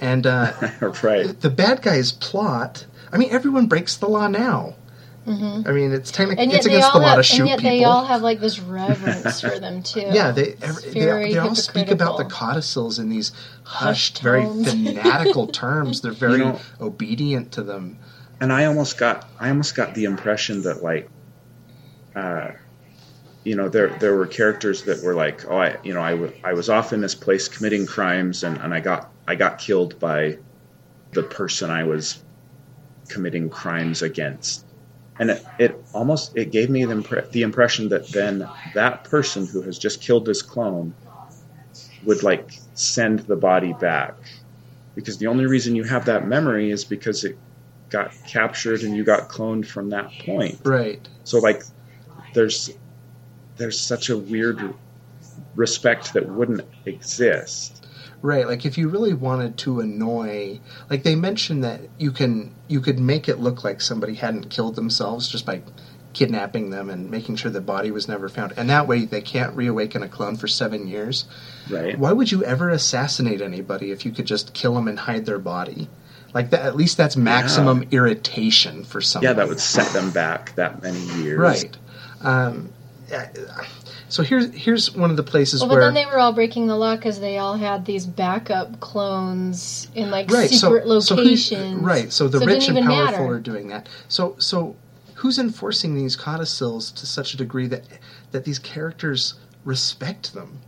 [0.00, 0.52] And uh
[1.02, 1.40] right.
[1.40, 2.86] the bad guy's plot.
[3.12, 4.74] I mean, everyone breaks the law now.
[5.24, 7.40] I mean, it's technically And yet it's they against all the law have, to shoot
[7.42, 7.70] and yet people.
[7.78, 10.00] they all have like this reverence for them too.
[10.00, 13.30] yeah, they, every, they very they all speak about the codicils in these
[13.62, 16.00] hushed, Hushed very fanatical terms.
[16.00, 17.98] They're very You know- obedient to them.
[18.40, 21.08] and I almost got I almost got the impression that like
[22.16, 22.50] uh
[23.44, 26.32] you know there there were characters that were like oh I you know I, w-
[26.42, 29.98] I was off in this place committing crimes and, and I got I got killed
[29.98, 30.38] by
[31.12, 32.22] the person I was
[33.08, 34.64] committing crimes against
[35.18, 39.46] and it, it almost it gave me the, impre- the impression that then that person
[39.46, 40.94] who has just killed this clone
[42.04, 44.14] would like send the body back
[44.94, 47.38] because the only reason you have that memory is because it
[47.90, 50.58] got captured and you got cloned from that point.
[50.64, 51.06] Right.
[51.24, 51.62] So like
[52.34, 52.70] there's
[53.56, 54.74] there's such a weird
[55.54, 57.81] respect that wouldn't exist.
[58.22, 62.80] Right, like if you really wanted to annoy, like they mentioned that you can you
[62.80, 65.62] could make it look like somebody hadn't killed themselves just by
[66.12, 69.56] kidnapping them and making sure the body was never found, and that way they can't
[69.56, 71.24] reawaken a clone for seven years.
[71.68, 71.98] Right?
[71.98, 75.40] Why would you ever assassinate anybody if you could just kill them and hide their
[75.40, 75.88] body?
[76.32, 79.30] Like that, at least that's maximum irritation for someone.
[79.30, 81.38] Yeah, that would set them back that many years.
[81.38, 81.76] right.
[82.22, 82.72] Um,
[84.12, 86.66] so here's here's one of the places Well, but where then they were all breaking
[86.66, 91.14] the law because they all had these backup clones in like right, secret so, so
[91.14, 91.80] locations.
[91.82, 93.26] right, so the So rich and powerful matter.
[93.34, 93.88] are doing that.
[94.08, 94.76] So so
[95.14, 97.84] who's enforcing these codicils to such a degree that
[98.32, 99.34] that these characters
[99.64, 100.58] respect them?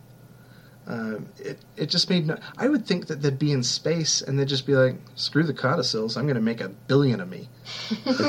[0.87, 2.39] Um, it it just made no.
[2.57, 5.53] I would think that they'd be in space and they'd just be like, "Screw the
[5.53, 6.17] codicils!
[6.17, 7.51] I'm going to make a billion of me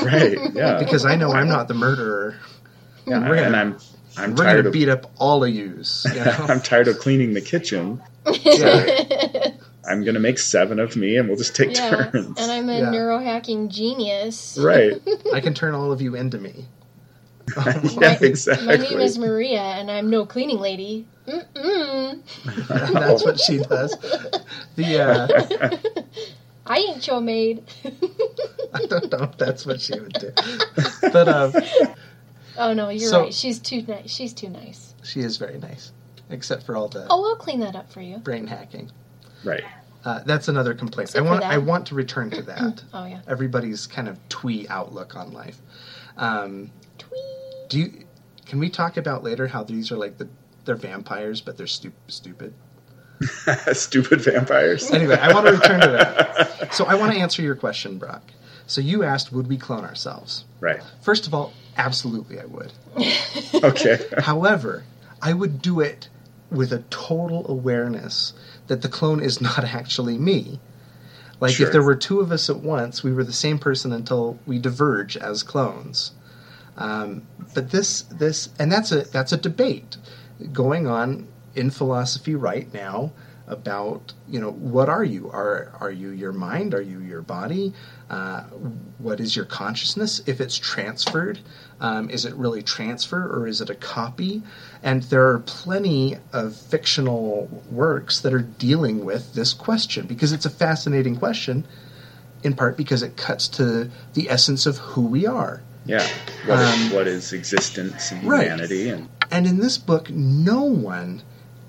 [0.02, 0.36] right.
[0.52, 0.78] Yeah.
[0.84, 2.36] because I know I'm not the murderer.
[3.06, 3.24] yeah.
[3.24, 3.78] and I'm
[4.16, 6.46] I'm We're going tired to of beat up all of yous." You know?
[6.48, 8.00] I'm tired of cleaning the kitchen.
[8.42, 9.50] Yeah.
[9.88, 12.38] I'm gonna make seven of me, and we'll just take yeah, turns.
[12.40, 12.84] and I'm a Yeah.
[12.86, 14.58] neurohacking genius.
[14.60, 15.00] right.
[15.32, 16.64] I can turn all of you into me.
[17.56, 18.18] yeah.
[18.20, 18.66] Exactly.
[18.66, 21.06] My name is Maria, and I'm no cleaning lady.
[21.28, 22.20] Mm-mm.
[22.92, 23.96] That's what she does.
[24.74, 25.76] The uh,
[26.66, 27.62] I ain't your maid.
[28.74, 30.32] I don't know if that's what she would do,
[31.12, 31.52] but um,
[32.58, 33.34] oh no, you're So- right.
[33.34, 34.10] She's too nice.
[34.10, 34.94] She's too nice.
[35.02, 35.92] she is very nice,
[36.30, 38.18] except for all the Oh, I'll clean that up for you.
[38.18, 38.90] brain hacking.
[39.44, 39.64] right.
[40.04, 41.08] Uh, that's another complaint.
[41.08, 41.50] I Except for want that.
[41.52, 42.84] I want to return to that.
[42.94, 43.20] Oh yeah.
[43.26, 45.58] Everybody's kind of twee outlook on life.
[46.16, 47.20] Um, Tweet.
[47.68, 48.04] do you?
[48.46, 50.28] Can we talk about later how these are like the
[50.64, 52.54] they're vampires, but they're stu- stupid?
[53.72, 54.90] Stupid vampires.
[54.90, 56.52] Anyway, I want to return to that.
[56.74, 58.22] So I want to answer your question, Brock.
[58.66, 60.44] So you asked, would we clone ourselves?
[60.60, 60.80] Right.
[61.00, 62.72] First of all, absolutely, I would.
[63.64, 63.98] Okay.
[64.18, 64.84] However,
[65.22, 66.08] I would do it
[66.50, 68.32] with a total awareness
[68.66, 70.60] that the clone is not actually me.
[71.40, 71.66] Like Sure.
[71.66, 74.58] if there were two of us at once, we were the same person until we
[74.58, 76.12] diverge as clones.
[76.76, 77.22] Um,
[77.54, 79.96] but this, this, and that's a that's a debate
[80.52, 83.12] going on in philosophy right now
[83.46, 85.30] about you know what are you?
[85.30, 86.74] Are are you your mind?
[86.74, 87.72] Are you your body?
[88.10, 88.42] Uh,
[88.98, 90.20] what is your consciousness?
[90.26, 91.40] If it's transferred
[91.80, 94.42] um, is it really transfer or is it a copy?
[94.82, 100.46] And there are plenty of fictional works that are dealing with this question because it's
[100.46, 101.66] a fascinating question
[102.42, 105.62] in part because it cuts to the essence of who we are.
[105.84, 106.06] Yeah.
[106.46, 108.44] What, is, Um, what is existence and right.
[108.44, 111.22] humanity and and in this book, no one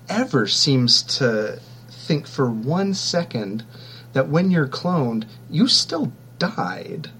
[0.08, 3.64] ever seems to think for one second
[4.12, 7.10] that when you're cloned, you still died.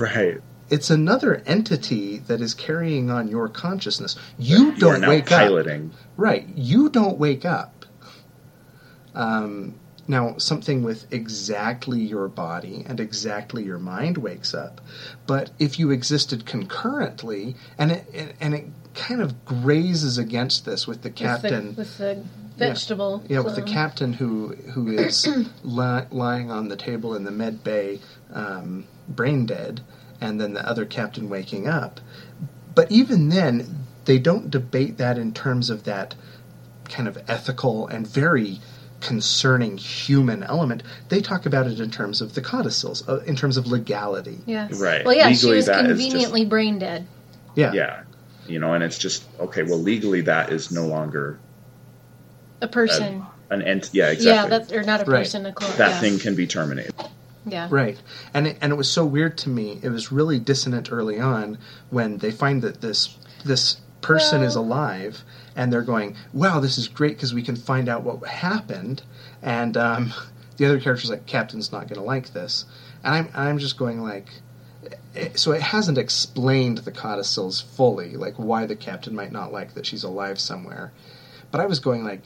[0.00, 0.40] right.
[0.70, 4.16] It's another entity that is carrying on your consciousness.
[4.38, 5.40] You don't wake up.
[6.16, 6.46] Right.
[6.54, 7.84] You don't wake up.
[9.14, 14.80] Um, now, something with exactly your body and exactly your mind wakes up.
[15.26, 21.02] But if you existed concurrently, and it, and it kind of grazes against this with
[21.02, 21.74] the captain.
[21.76, 23.22] with the, with the vegetable.
[23.28, 25.26] Yeah, with the captain who who is
[25.64, 28.00] li- lying on the table in the med bay,
[28.32, 29.80] um, brain dead,
[30.20, 32.00] and then the other captain waking up.
[32.74, 36.14] But even then, they don't debate that in terms of that
[36.84, 38.58] kind of ethical and very
[39.00, 40.82] concerning human element.
[41.08, 44.38] They talk about it in terms of the codicils, uh, in terms of legality.
[44.46, 44.80] Yes.
[44.80, 45.04] Right.
[45.04, 47.06] Well, yeah, she was that is just- conveniently brain dead.
[47.54, 47.72] Yeah.
[47.72, 48.02] Yeah.
[48.46, 49.62] You know, and it's just okay.
[49.62, 51.38] Well, legally, that is no longer
[52.60, 53.24] A person.
[53.50, 53.90] an ent.
[53.92, 54.58] Yeah, exactly Yeah, exactly.
[54.58, 55.18] that's or not a Right.
[55.18, 55.46] person.
[55.46, 55.70] A clone.
[55.78, 56.00] that yeah.
[56.00, 56.92] thing can be terminated.
[57.44, 57.66] Yeah.
[57.70, 57.98] Right,
[58.34, 59.78] and it, and it was so weird to me.
[59.82, 61.58] It was really dissonant early on
[61.90, 65.24] when they find that this this person Well- is alive,
[65.56, 69.02] and they're going, "Wow, this is great because we can find out what happened."
[69.42, 70.12] And um,
[70.56, 72.64] the other character's like, "Captain's not going to like this,"
[73.04, 74.28] and I'm I'm just going like.
[75.34, 79.84] So it hasn't explained the codicils fully, like why the captain might not like that
[79.84, 80.92] she's alive somewhere.
[81.50, 82.22] But I was going like,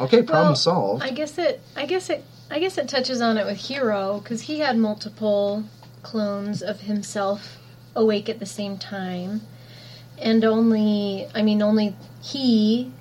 [0.00, 1.04] okay, problem Well, solved.
[1.04, 1.60] I guess it.
[1.76, 2.24] I guess it.
[2.50, 5.64] I guess it touches on it with Hiro because he had multiple
[6.02, 7.58] clones of himself
[7.94, 9.42] awake at the same time,
[10.18, 11.28] and only.
[11.34, 12.92] I mean, only he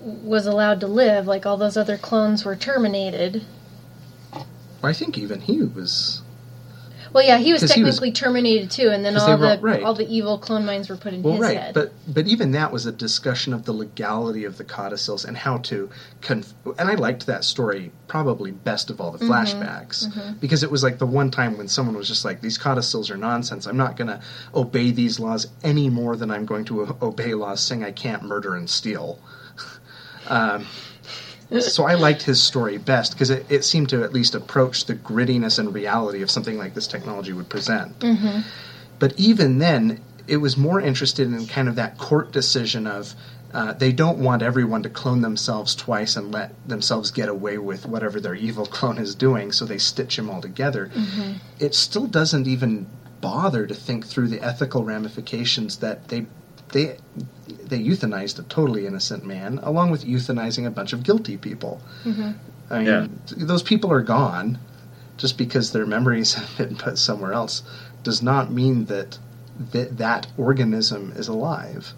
[0.00, 1.26] was allowed to live.
[1.26, 3.44] Like all those other clones were terminated.
[4.82, 6.22] I think even he was
[7.12, 9.62] Well, yeah, he was 'Cause he was- technically terminated too, and then all were- the
[9.62, 9.82] right.
[9.82, 11.74] all the evil clone minds were put in Well, his right, head.
[11.74, 15.58] but but even that was a discussion of the legality of the codicils and how
[15.58, 15.88] to
[16.20, 19.32] conf- and I liked that story probably best of all the Mm-hmm.
[19.32, 23.10] flashbacks because it was like the one time when someone was just like these codicils
[23.10, 23.66] are nonsense.
[23.66, 24.20] I'm not going to
[24.54, 28.54] obey these laws any more than I'm going to obey laws saying I can't murder
[28.54, 29.18] and steal.
[30.28, 30.64] um,
[31.74, 34.94] so I liked his story best because it, it seemed to at least approach the
[34.94, 38.02] grittiness and reality of something like this technology would present.
[38.98, 43.14] But even then, it was more interested in kind of that court decision of
[43.52, 47.84] uh, they don't want everyone to clone themselves twice and let themselves get away with
[47.84, 50.88] whatever their evil clone is doing, so they stitch them all together.
[51.58, 52.86] It still doesn't even
[53.20, 56.26] bother to think through the ethical ramifications that they
[56.72, 56.96] they
[57.66, 61.80] they euthanized a totally innocent man, along with euthanizing a bunch of guilty people.
[62.04, 63.06] I mean, Yeah.
[63.36, 64.58] those people are gone.
[65.16, 67.62] Just because their memories have been put somewhere else
[68.02, 69.18] does not mean that
[69.72, 71.92] that that organism is alive.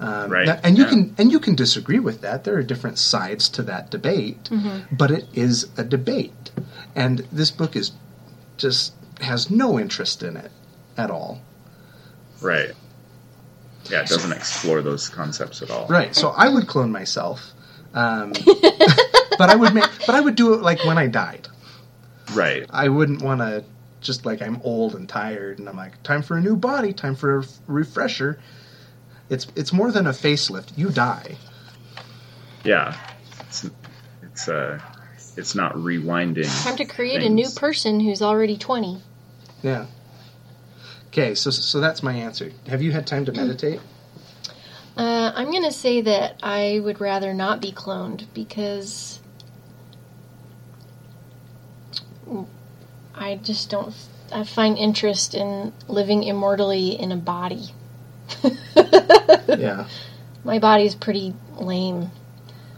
[0.00, 0.90] Um, Right, that- and you yeah.
[0.90, 2.44] can and you can disagree with that.
[2.44, 4.50] There are different sides to that debate,
[4.90, 6.50] but it is a debate,
[6.94, 7.92] and this book is
[8.58, 10.50] just has no interest in it
[10.98, 11.40] at all.
[12.42, 12.72] Right.
[13.90, 15.86] Yeah, it doesn't explore those concepts at all.
[15.88, 16.14] Right.
[16.14, 17.52] So I would clone myself,
[17.94, 18.32] um,
[19.38, 21.48] but I would make, but I would do it like when I died.
[22.32, 22.66] Right.
[22.70, 23.64] I wouldn't want to
[24.00, 27.14] just like I'm old and tired, and I'm like, time for a new body, time
[27.14, 28.40] for a refresher.
[29.28, 30.76] It's it's more than a facelift.
[30.76, 31.36] You die.
[32.64, 32.96] Yeah.
[33.40, 33.68] It's
[34.22, 34.80] it's uh
[35.36, 36.64] it's not rewinding.
[36.64, 39.00] Time to create a new person who's already 20.
[39.62, 39.86] Yeah.
[41.12, 42.52] Okay, so so that's my answer.
[42.68, 43.80] Have you had time to meditate?
[44.96, 49.20] Uh, I'm going to say that I would rather not be cloned because
[53.14, 53.94] I just don't.
[54.32, 57.74] I find interest in living immortally in a body.
[59.48, 59.86] yeah.
[60.44, 62.10] My body's pretty lame.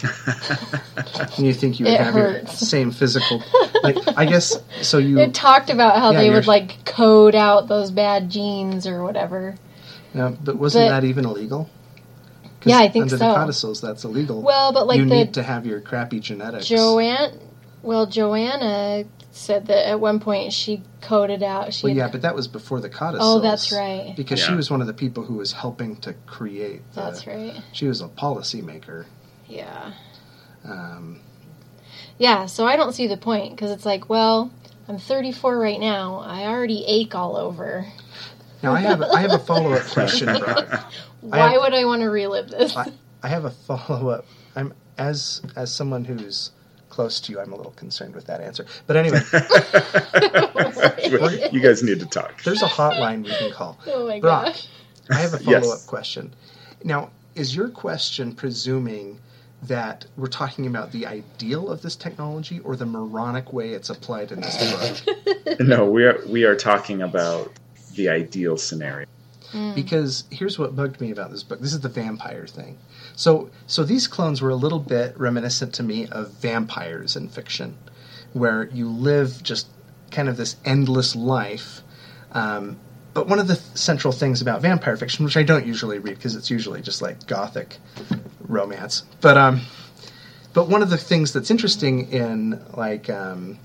[1.37, 3.43] And you think you would It have your same physical?
[3.83, 4.99] Like I guess so.
[4.99, 9.03] You It talked about how Yeah, they would like code out those bad genes or
[9.03, 9.57] whatever.
[10.13, 11.69] No, but wasn't But- that even illegal?
[12.61, 13.29] 'Cause Yeah, I think under so.
[13.29, 14.41] the codicils, that's illegal.
[14.41, 16.67] Well, but like you the need to have your crappy genetics.
[16.67, 17.39] Joanne,
[17.83, 21.75] well, Joanna said that at one point she coded out.
[21.75, 23.37] She Well, yeah, but that was before the codicils.
[23.37, 24.15] oh, that's right.
[24.17, 26.81] Because she was one of the people who was helping to create.
[26.95, 27.61] The, That's right.
[27.73, 29.05] She was a policymaker.
[29.47, 29.93] Yeah.
[30.65, 31.21] Um,
[32.19, 34.51] Yeah, so I don't see the point because it's like, well,
[34.89, 36.21] I'm 34 right now.
[36.25, 37.87] I already ache all over.
[38.63, 40.93] now I have I have a follow up question, Brock.
[41.21, 42.77] Why have- would I want to relive this?
[42.77, 42.93] I,
[43.23, 44.27] I have a follow up.
[44.57, 46.51] I'm as as someone who's
[46.89, 48.67] close to you, I'm a little concerned with that answer.
[48.87, 49.19] But anyway,
[51.53, 52.43] you guys need to talk.
[52.45, 53.77] there's a hotline we can call.
[53.89, 54.69] oh my Brock, gosh.
[55.11, 55.87] I have a follow up Yes.
[55.87, 56.33] question.
[56.85, 59.19] Now, is your question presuming
[59.67, 64.33] that we're talking about the ideal of this technology or the moronic way it's applied
[64.33, 65.61] in this book?
[65.61, 67.53] No, we are we are talking about
[67.95, 69.07] the ideal scenario.
[69.75, 71.61] because here's what bugged me about this book.
[71.61, 72.79] This is the vampire thing.
[73.15, 77.77] So, so these clones were a little bit reminiscent to me of vampires in fiction,
[78.33, 79.69] where you live just
[80.11, 81.83] kind of this endless life.
[82.33, 82.79] Um,
[83.13, 86.17] but one of the th- central things about vampire fiction, which I don't usually read
[86.17, 87.77] because it's usually just like gothic
[88.55, 89.63] romance, but um,
[90.53, 93.59] but one of the things that's interesting in like um,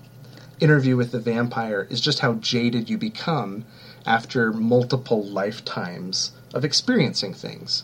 [0.59, 3.65] interview with the vampire is just how jaded you become
[4.05, 7.83] after multiple lifetimes of experiencing things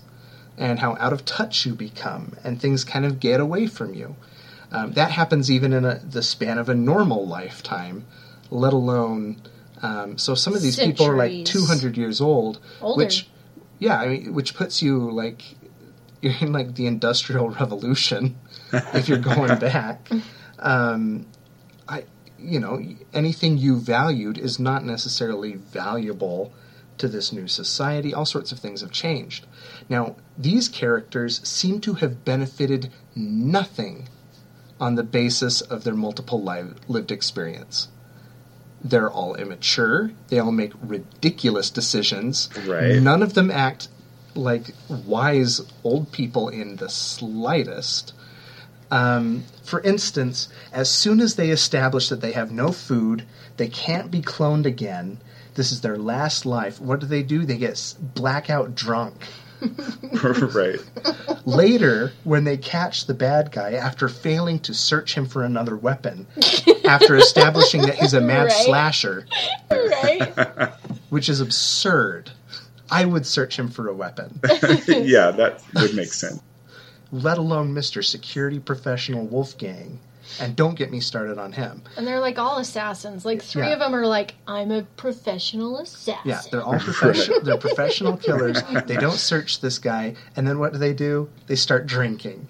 [0.57, 4.15] and how out of touch you become and things kind of get away from you.
[4.71, 8.05] Um, that happens even in a, the span of a normal lifetime
[8.51, 9.41] let alone
[9.81, 13.03] um, so some of these people are like 200 years old Older.
[13.03, 13.27] which
[13.79, 15.43] yeah I mean, which puts you like
[16.25, 18.35] you're in like the industrial revolution
[18.93, 20.09] if you're going back
[20.59, 21.25] um,
[21.87, 22.05] I,
[22.39, 22.81] you know,
[23.13, 26.53] anything you valued is not necessarily valuable
[26.97, 28.13] to this new society.
[28.13, 29.45] All sorts of things have changed.
[29.89, 34.07] Now, these characters seem to have benefited nothing
[34.79, 37.89] on the basis of their multiple li- lived experience.
[38.83, 40.11] They're all immature.
[40.27, 42.49] They all make ridiculous decisions.
[42.65, 43.01] Right.
[43.01, 43.87] None of them act
[44.35, 48.13] like wise old people in the slightest.
[48.91, 53.23] Um, for instance, as soon as they establish that they have no food,
[53.57, 55.17] they can't be cloned again,
[55.55, 57.45] this is their last life, what do they do?
[57.45, 59.25] They get blackout drunk.
[60.23, 60.79] right.
[61.45, 66.27] Later, when they catch the bad guy after failing to search him for another weapon,
[66.85, 68.51] after establishing that he's a mad Right.
[68.65, 69.25] slasher,
[69.71, 70.71] right?
[71.09, 72.31] which is absurd,
[72.91, 74.39] I would search him for a weapon,
[74.87, 76.41] yeah, that would make sense.
[77.11, 78.03] let alone Mr.
[78.03, 79.99] Security Professional Wolfgang.
[80.39, 81.83] And don't get me started on him.
[81.97, 83.25] And they're like all assassins.
[83.25, 83.73] Like three Yeah.
[83.73, 86.19] of them are like, I'm a professional assassin.
[86.25, 87.41] Yeah, they're all professional.
[87.43, 88.59] they're professional killers.
[88.87, 91.29] They don't search this guy, and then what do they do?
[91.45, 92.47] They start drinking,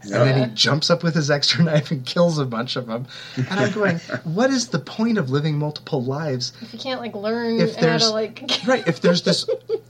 [0.00, 3.06] and then he jumps up with his extra knife and kills a bunch of them.
[3.36, 6.54] And I'm going, what is the point of living multiple lives?
[6.62, 8.88] If you can't like learn If how there's- to like Right?
[8.88, 9.46] If there's this,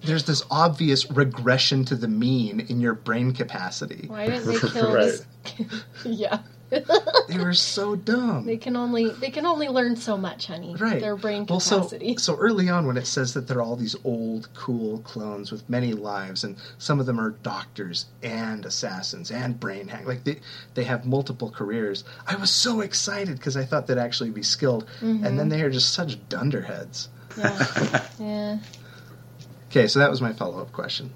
[0.09, 4.06] there's this obvious regression to the mean in your brain capacity.
[4.09, 5.04] Why didn't they kill Right.
[5.04, 5.84] this?
[6.04, 6.38] yeah.
[6.70, 8.44] They were so dumb.
[8.44, 10.76] They can only they can only learn so much, honey.
[10.78, 11.00] Right.
[11.00, 12.16] Their brain well, capacity.
[12.16, 15.68] so so early on, when it says that they're all these old, cool clones with
[15.70, 20.40] many lives, and some of them are doctors and assassins and brain hack, like they
[20.74, 22.04] they have multiple careers.
[22.26, 25.48] I was so excited because I thought they'd actually be skilled, and then mm-hmm.
[25.48, 27.09] they are just such dunderheads.
[27.38, 28.06] yeah.
[28.20, 28.59] yeah.
[29.70, 31.10] Okay, so that was my follow up question.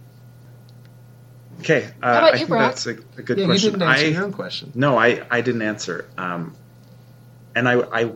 [1.61, 2.71] Okay, uh, How about I you, think Brock?
[2.73, 3.73] that's a, a good Yeah, question.
[3.73, 4.73] you didn't answer I, your own question.
[4.75, 6.09] No, I, I didn't answer.
[6.19, 6.55] Um,
[7.55, 8.13] and I, I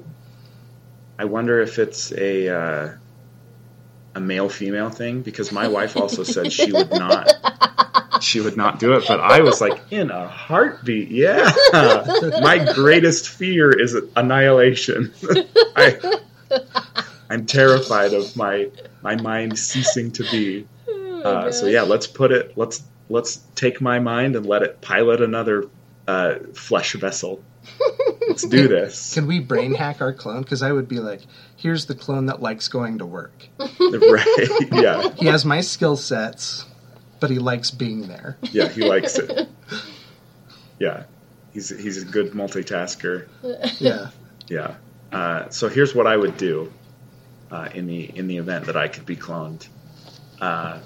[1.19, 2.93] I wonder if it's a uh,
[4.15, 7.33] a male female thing because my wife also said she would not
[8.21, 11.11] she would not do it, but I was like in a heartbeat.
[11.11, 15.13] Yeah, my greatest fear is annihilation.
[15.77, 16.19] I,
[17.31, 18.71] I'm terrified of my
[19.07, 20.67] my mind ceasing to be.
[20.89, 22.53] Oh, Uh, so yeah, let's put it.
[22.57, 25.65] Let's let's take my mind and let it pilot another
[26.07, 27.43] uh, flesh vessel.
[28.29, 29.15] Let's do this.
[29.15, 30.43] Can we brain hack our clone?
[30.43, 31.23] Because I would be like,
[31.57, 33.49] here's the clone that likes going to work.
[33.59, 34.49] right?
[34.71, 36.65] Yeah, He has my skill sets,
[37.19, 38.37] but he likes being there.
[38.53, 38.69] yeah.
[38.69, 39.49] He likes it.
[40.79, 41.05] Yeah,
[41.53, 43.27] he's he's a good multitasker.
[43.81, 44.11] Yeah.
[44.49, 44.75] Yeah.
[45.11, 46.71] Uh, so here's what I would do
[47.51, 49.67] uh, in the in the event that I could be cloned.
[50.41, 50.79] Uh,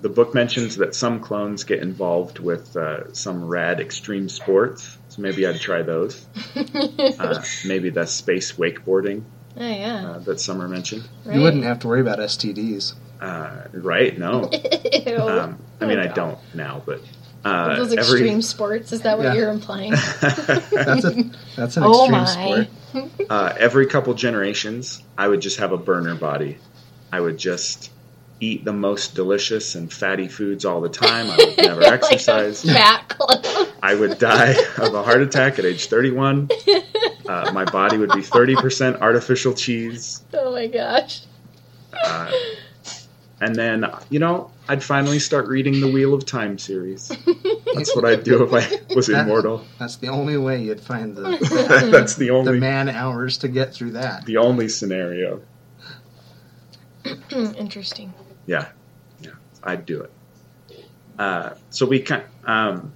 [0.00, 5.20] the book mentions that some clones get involved with uh, some rad extreme sports, so
[5.20, 6.24] maybe I'd try those.
[7.18, 9.22] Uh, maybe the space wakeboarding
[9.56, 10.10] Oh yeah.
[10.12, 11.06] uh, that Summer mentioned.
[11.24, 11.36] Right.
[11.36, 12.94] You wouldn't have to worry about STDs.
[13.20, 14.16] Uh, right?
[14.18, 14.50] No.
[15.18, 17.00] Um, I mean, Oh, I don't now, but
[17.44, 19.34] uh, Those every extreme sports, is that what Yeah.
[19.34, 19.90] you're implying?
[20.20, 22.24] That's a that's an oh extreme my.
[22.24, 22.68] sport.
[23.30, 26.58] uh, every couple generations, I would just have a burner body.
[27.12, 27.90] I would just
[28.40, 31.30] eat the most delicious and fatty foods all the time.
[31.30, 32.64] I would never Like exercise.
[33.82, 36.48] I would die of a heart attack at age 31.
[37.28, 40.22] Uh, my body would be 30% artificial cheese.
[40.32, 41.22] Oh my gosh.
[42.04, 42.30] Uh,
[43.40, 47.08] and then, you know, I'd finally start reading the Wheel of Time series.
[47.74, 49.64] That's what I'd do if I was That- immortal.
[49.78, 53.48] That's the only way you'd find the the, That's the only the man hours to
[53.48, 54.24] get through that.
[54.26, 55.42] the only scenario.
[57.30, 58.12] Interesting.
[58.46, 58.68] Yeah,
[59.20, 59.30] yeah,
[59.62, 60.12] I'd do it.
[61.18, 62.92] Uh, so we can um,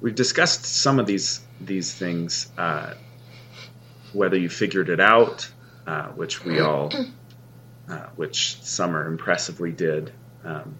[0.00, 2.94] we've discussed some of these these things, uh,
[4.12, 5.50] whether you figured it out,
[5.86, 6.92] uh, which we all,
[7.88, 10.12] uh, which Summer impressively did,
[10.44, 10.76] um,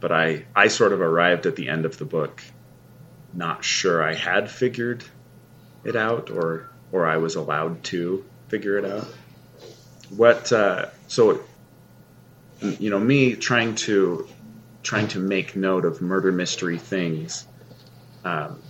[0.00, 2.42] but I I sort of arrived at the end of the book,
[3.34, 5.04] not sure I had figured
[5.84, 9.06] it out or or I was allowed to figure it out.
[10.10, 11.42] What uh, so
[12.60, 14.26] you know me trying to
[14.82, 17.46] trying to make note of murder mystery things
[18.24, 18.60] um,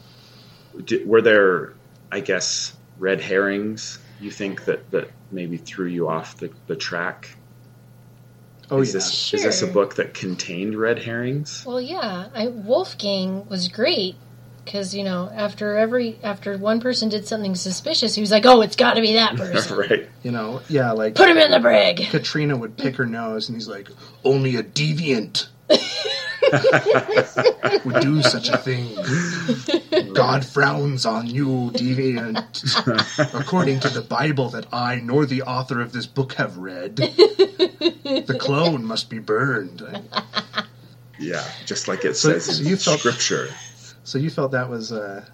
[1.04, 1.74] were there
[2.10, 7.28] i guess red herrings you think that that maybe threw you off the, the track
[8.70, 8.92] Oh is yeah.
[8.94, 14.16] this is this a book that contained red herrings Well, yeah, I, Wolfgang was great
[14.64, 18.60] because you know after every after one person did something suspicious, he was like, "Oh,
[18.62, 19.78] it's got to be that person.
[19.78, 23.48] right You know, yeah, like Put him in the brig." Katrina would pick her nose,
[23.48, 23.88] and he's like,
[24.24, 25.46] "Only a deviant
[27.84, 28.94] would do such a thing.
[30.14, 33.34] God frowns on you, deviant.
[33.34, 38.36] According to the Bible that I nor the author of this book have read, the
[38.38, 39.82] clone must be burned."
[41.18, 43.48] yeah just like it So- says so in you felt- scripture
[44.04, 45.24] So you felt that was, uh,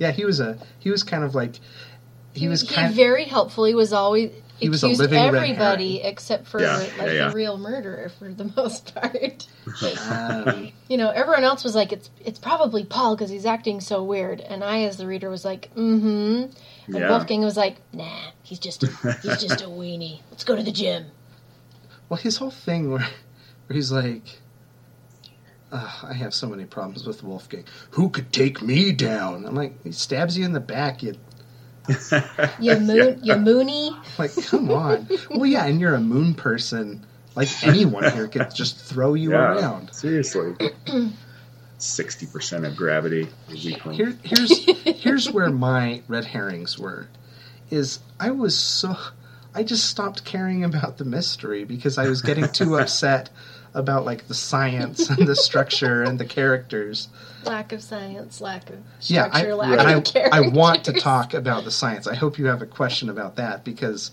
[0.00, 1.54] yeah, he was a he was kind of like
[2.34, 3.64] he was he very helpful.
[3.64, 4.30] He was always
[4.60, 6.12] He was a living everybody herring.
[6.12, 7.28] except for Yeah, like yeah, yeah.
[7.28, 9.46] the real murderer for the most part.
[10.10, 14.02] um, You know, everyone else was like, "It's it's probably Paul because he's acting so
[14.04, 16.54] weird," and I, as the reader, was like, "Mm-hmm." And
[16.88, 17.08] Yeah.
[17.10, 18.86] Wolfgang was like, "Nah, he's just a,
[19.22, 20.20] he's just a weenie.
[20.30, 21.06] Let's go to the gym."
[22.08, 23.00] well, his whole thing where,
[23.66, 24.40] where he's like,
[25.72, 27.64] "Ugh, I have so many problems with Wolfgang.
[27.92, 29.46] Who could take me down?
[29.46, 31.02] I'm like, he stabs you in the back.
[31.04, 31.14] You
[32.60, 33.90] You moon, you moony.
[34.18, 35.08] like, come on.
[35.30, 37.04] well, yeah, and you're a moon person.
[37.34, 39.94] Like anyone here could just throw you yeah around.
[39.94, 40.54] seriously
[41.78, 47.08] 60% of gravity is equal Here, here's here's where my red herrings were.
[47.70, 48.96] Is I was so
[49.54, 53.30] I just stopped caring about the mystery because I was getting too upset
[53.74, 57.08] about like the science and the structure and the characters.
[57.44, 60.40] Lack of science, lack of Yeah, I, structure, and lack I, of characters.
[60.44, 62.06] I want to talk about the science.
[62.06, 64.10] I hope you have a question about that because,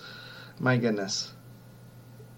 [0.60, 1.34] my goodness,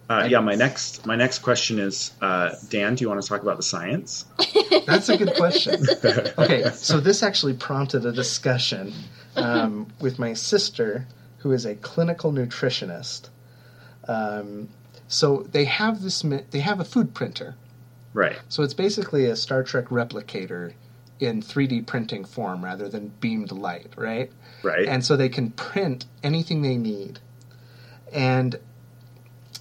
[0.09, 3.43] uh, yeah my next my next question is uh, dan do you want to talk
[3.43, 4.25] about the science
[4.89, 5.85] that's a good question.
[6.37, 8.93] Okay, so this actually prompted a discussion
[9.35, 11.05] um, with my sister,
[11.37, 13.29] who is a clinical nutritionist.
[14.07, 14.69] Um,
[15.09, 16.21] so they have this.
[16.21, 17.55] They have a food printer.
[18.13, 20.73] right So it's basically a Star Trek replicator
[21.19, 24.31] in 3D printing form rather than beamed light, right?
[24.63, 27.19] right And so they can print anything they need.
[28.13, 28.59] And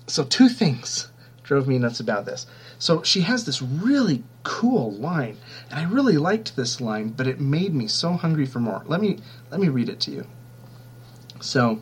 [0.06, 1.08] so two things
[1.42, 2.46] drove me nuts about this.
[2.78, 5.38] So she has this really cool line,
[5.70, 8.84] and I really liked this line, but it made me so hungry for more.
[8.86, 9.18] Let me
[9.50, 10.26] let me read it to you.
[11.40, 11.80] So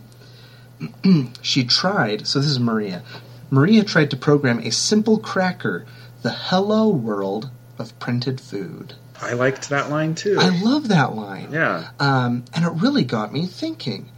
[1.42, 2.26] she tried.
[2.28, 3.02] So this is Maria.
[3.50, 5.86] Maria tried to program a simple cracker,
[6.22, 8.94] the hello world of printed food.
[9.20, 10.36] I liked that line too.
[10.38, 11.52] I love that line.
[11.52, 11.90] yeah.
[12.00, 14.10] Um, and it really got me thinking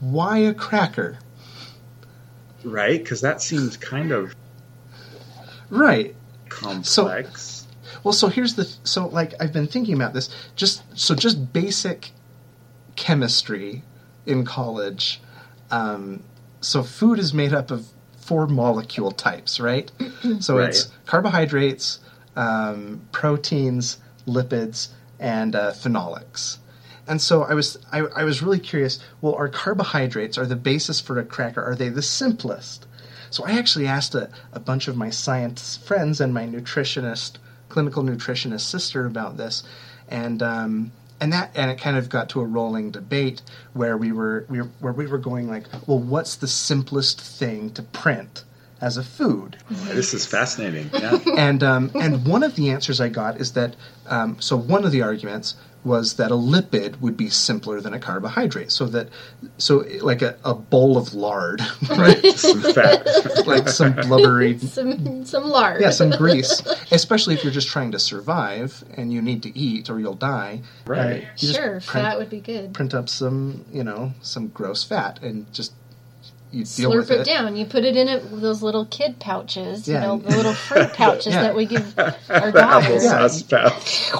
[0.00, 1.18] why a cracker?
[2.64, 3.02] Right?
[3.02, 4.34] Because that seems kind of
[5.70, 6.14] Right.
[6.48, 7.66] complex.
[8.04, 12.10] Well, so here's the so like I've been thinking about this just so just basic
[12.96, 13.82] chemistry
[14.26, 15.20] in college.
[15.70, 16.22] Um,
[16.60, 17.88] so food is made up of
[18.32, 19.92] four molecule types, right?
[20.40, 20.70] so Right.
[20.70, 22.00] it's carbohydrates,
[22.34, 24.88] um, proteins, lipids,
[25.20, 26.56] and uh, phenolics.
[27.06, 29.00] And so I was I, I was really curious.
[29.20, 31.62] Well, are carbohydrates are the basis for a cracker?
[31.62, 32.86] Are they the simplest?
[33.28, 37.32] So I actually asked a, a bunch of my science friends and my nutritionist,
[37.68, 39.62] clinical nutritionist sister about this,
[40.08, 40.92] and um,
[41.22, 43.42] and that and it kind of got to a rolling debate
[43.74, 47.70] where we were, we were where we were going like, well, what's the simplest thing
[47.70, 48.42] to print
[48.80, 49.56] as a food?
[49.70, 50.90] this is fascinating.
[50.92, 51.20] Yeah.
[51.36, 54.90] and um, and one of the answers I got is that um, so one of
[54.90, 55.54] the arguments
[55.84, 58.70] was that a lipid would be simpler than a carbohydrate.
[58.70, 59.08] So that
[59.58, 61.60] so like a, a bowl of lard,
[61.90, 62.24] right?
[62.36, 63.06] Some fat.
[63.46, 65.80] like some blubbery some some lard.
[65.80, 66.60] yeah, some grease,
[66.92, 70.60] especially if you're just trying to survive and you need to eat or you'll die.
[70.86, 71.26] Right.
[71.38, 72.74] you Sure, print, fat would be good.
[72.74, 75.72] print up some, you know, some gross fat and just
[76.52, 77.26] you deal Slurp with it, it.
[77.26, 77.56] down.
[77.56, 79.94] You put it in it those little kid pouches, Yeah.
[79.94, 81.42] you know, the little fruit pouches Yeah.
[81.42, 83.04] that we give our Apple dogs.
[83.04, 83.28] Yeah.
[83.28, 84.12] sauce pouch.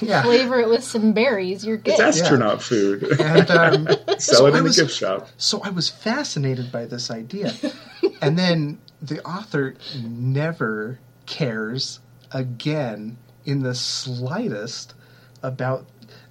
[0.02, 0.22] Yeah.
[0.22, 1.64] Flavor it with some berries.
[1.64, 1.92] You're good.
[1.98, 3.02] It's astronaut food.
[3.20, 3.88] And um,
[4.18, 5.28] Sell so it in was- a gift shop.
[5.38, 7.52] So I was fascinated by this idea.
[8.20, 12.00] and then the author never cares
[12.32, 14.94] again in the slightest
[15.42, 15.86] about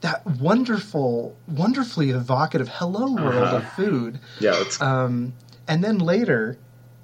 [0.06, 3.56] that wonderful, wonderfully evocative hello world Uh-huh.
[3.58, 4.20] of food.
[4.40, 5.34] Yeah, it's Um,
[5.68, 6.58] and then later,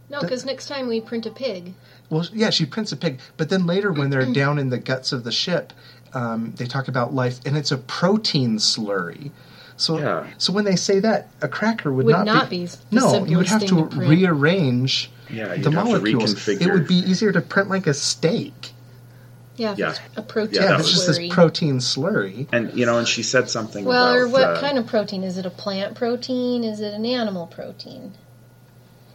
[0.09, 1.73] No, because next time we print a pig.
[2.11, 3.19] well, yeah, she prints a pig.
[3.37, 5.73] But then later, when they're down in the guts of the ship,
[6.13, 9.31] um, they talk about LYFE, and it's a protein slurry.
[9.77, 10.27] So, Yeah.
[10.37, 12.59] so when they say that, a cracker would, Would not, not be.
[12.59, 15.47] be the no, you would have to, to rearrange yeah.
[15.47, 16.35] The have to molecules.
[16.35, 16.61] reconfigure.
[16.67, 18.73] It would be easier to print like a steak.
[19.62, 19.95] Yeah, Yeah.
[20.18, 22.47] a protein Yeah, Yeah, it's just this protein slurry.
[22.51, 25.24] And you know, and she said something well, about or what uh, kind of protein?
[25.24, 26.64] Is it a plant protein?
[26.64, 28.14] Is it an animal protein?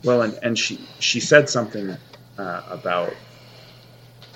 [0.05, 1.97] Well, and, and she she said something
[2.39, 3.13] uh, about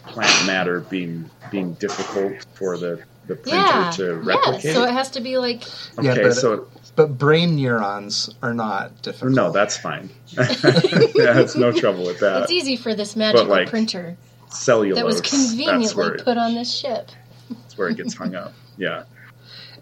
[0.07, 4.21] plant matter being being difficult for the the printer Yeah, to yeah.
[4.37, 4.75] replicate.
[4.75, 5.63] So it has to be like
[6.03, 9.33] Yeah, okay, but- so But brain neurons are not difficult.
[9.33, 10.11] no, that's fine.
[10.33, 12.43] yeah, it's no trouble with that.
[12.43, 14.17] it's easy for this magical like, printer
[14.51, 14.97] Cellulose.
[14.97, 17.11] that was that's where conveniently it, put on this ship.
[17.51, 18.53] that's where it gets hung up.
[18.77, 19.05] Yeah,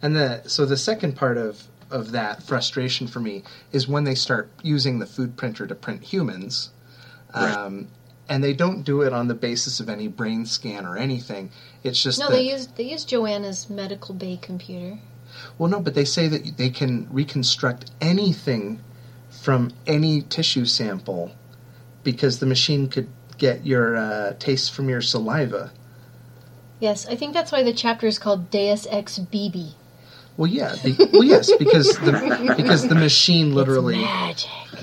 [0.03, 4.17] And the so the second part of of that frustration for me is when they
[4.17, 6.71] start using the food printer to print humans,
[7.35, 7.55] Right.
[7.55, 7.89] um,
[8.29, 11.51] and they don't do it on the basis of any brain scan or anything.
[11.85, 14.99] It's just No, that, they use they use Joanna's medical bay computer.
[15.59, 18.81] well, no, but they say that they can reconstruct anything
[19.31, 21.31] from any tissue sample
[22.03, 23.09] because the machine could
[23.39, 25.73] get your uh, taste from your saliva.
[26.81, 29.75] Yes, I think that's why the chapter is called Deus Ex Bibi.
[30.37, 34.01] Well, yeah, be, well, yes, because the because the machine literally.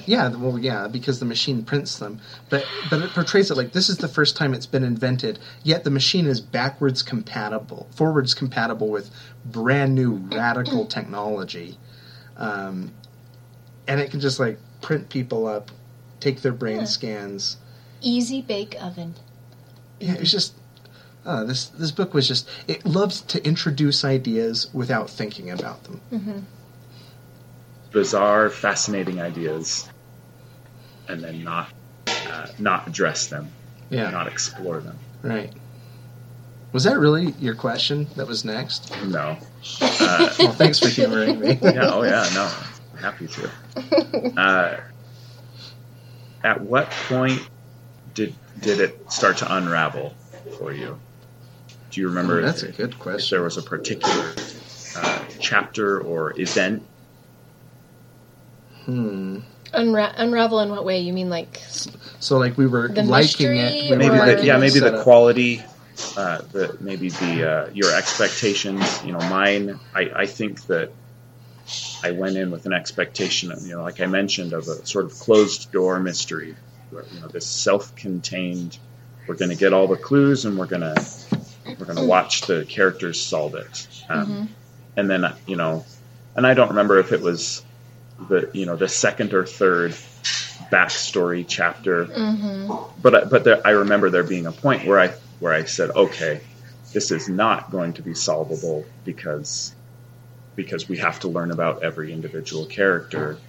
[0.06, 3.88] Yeah, well, yeah, because the machine prints them, but but it portrays it like this
[3.90, 5.40] is the first time it's been invented.
[5.64, 9.10] Yet the machine is backwards compatible, forwards compatible with
[9.46, 11.78] brand new radical technology,
[12.36, 12.92] um,
[13.88, 15.72] and it can just like print people up,
[16.20, 16.84] take their brain Yeah.
[16.86, 17.58] scans.
[18.06, 19.16] Easy bake oven.
[20.00, 20.54] Yeah, it's just
[21.26, 26.46] uh, this this book was just it loves to introduce ideas without thinking about them.
[27.92, 29.90] bizarre, fascinating ideas,
[31.08, 31.70] and then not
[32.08, 33.50] uh, not address them,
[33.90, 34.98] Yeah, not explore them.
[35.24, 35.52] right.
[36.74, 38.92] Was that really your question that was next?
[39.06, 39.38] No.
[39.82, 41.58] Uh, Well, thanks for humoring me.
[41.64, 42.52] yeah, oh yeah, no,
[42.94, 43.50] I'm happy to.
[44.38, 44.78] Uh,
[46.44, 47.42] at what point
[48.16, 50.16] did did it start to unravel
[50.58, 51.00] for you?
[51.92, 53.36] Do you remember That's a if, good if question.
[53.38, 54.34] there was a particular
[54.98, 56.84] uh, chapter or event?
[58.86, 59.40] Hmm.
[59.74, 61.00] Unra- unravel in what way?
[61.00, 61.62] You mean like
[62.20, 63.92] So, like, we were liking it.
[63.92, 65.62] We Maybe were the, liking yeah, maybe the quality,
[66.16, 69.04] uh, the maybe the uh, your expectations.
[69.04, 69.80] You know, mine.
[69.94, 70.92] I, I think that
[72.04, 75.06] I went in with an expectation, of, you know, like I mentioned, of a sort
[75.06, 76.56] of closed door mystery,
[77.12, 78.80] you know this self-contained.
[79.28, 81.10] We're going to get all the clues, and we're going to
[81.78, 83.88] we're going to watch the characters solve it.
[84.10, 84.42] Um,
[84.98, 85.88] And then you know,
[86.36, 87.66] and I don't remember if it was
[88.20, 90.00] the you know the second or third
[90.72, 92.14] backstory chapter,
[92.98, 96.42] but but there, I remember there being a point where I where I said, okay,
[96.94, 99.76] this is not going to be solvable because
[100.56, 103.42] because we have to learn about every individual character,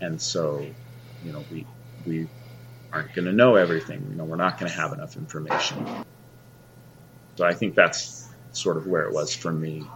[0.00, 0.76] and so
[1.22, 1.68] you know we
[2.04, 2.28] we
[2.92, 4.06] aren't going to know everything.
[4.10, 5.86] You know, we're not going to have enough information.
[7.36, 9.86] So I think that's sort of where it was for me.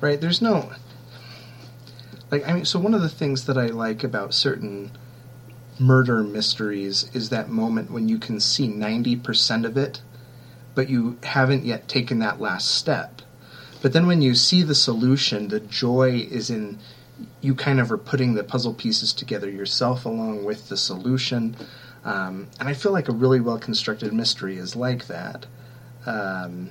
[0.00, 0.70] right there's no
[2.30, 4.90] like i mean so one of the things that i like about certain
[5.78, 10.02] murder mysteries is that moment when you can see 90% of it
[10.74, 13.22] but you haven't yet taken that last step
[13.82, 16.78] but then when you see the solution the joy is in
[17.40, 21.56] you kind of are putting the puzzle pieces together yourself along with the solution
[22.04, 25.46] um, and i feel like a really well constructed mystery is like that
[26.06, 26.70] um,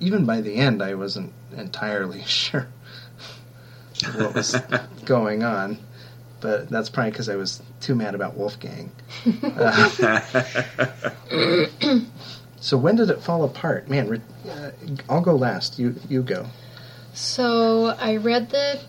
[0.00, 2.68] even by the end i wasn't entirely sure
[4.14, 4.56] what was
[5.04, 5.78] going on.
[6.40, 8.90] But that's probably because I was too mad about Wolfgang.
[9.42, 10.20] Uh,
[12.60, 13.90] so when did it fall apart?
[13.90, 14.70] Man, re- uh,
[15.10, 15.78] I'll go last.
[15.78, 16.46] You you go.
[17.12, 18.80] So I read the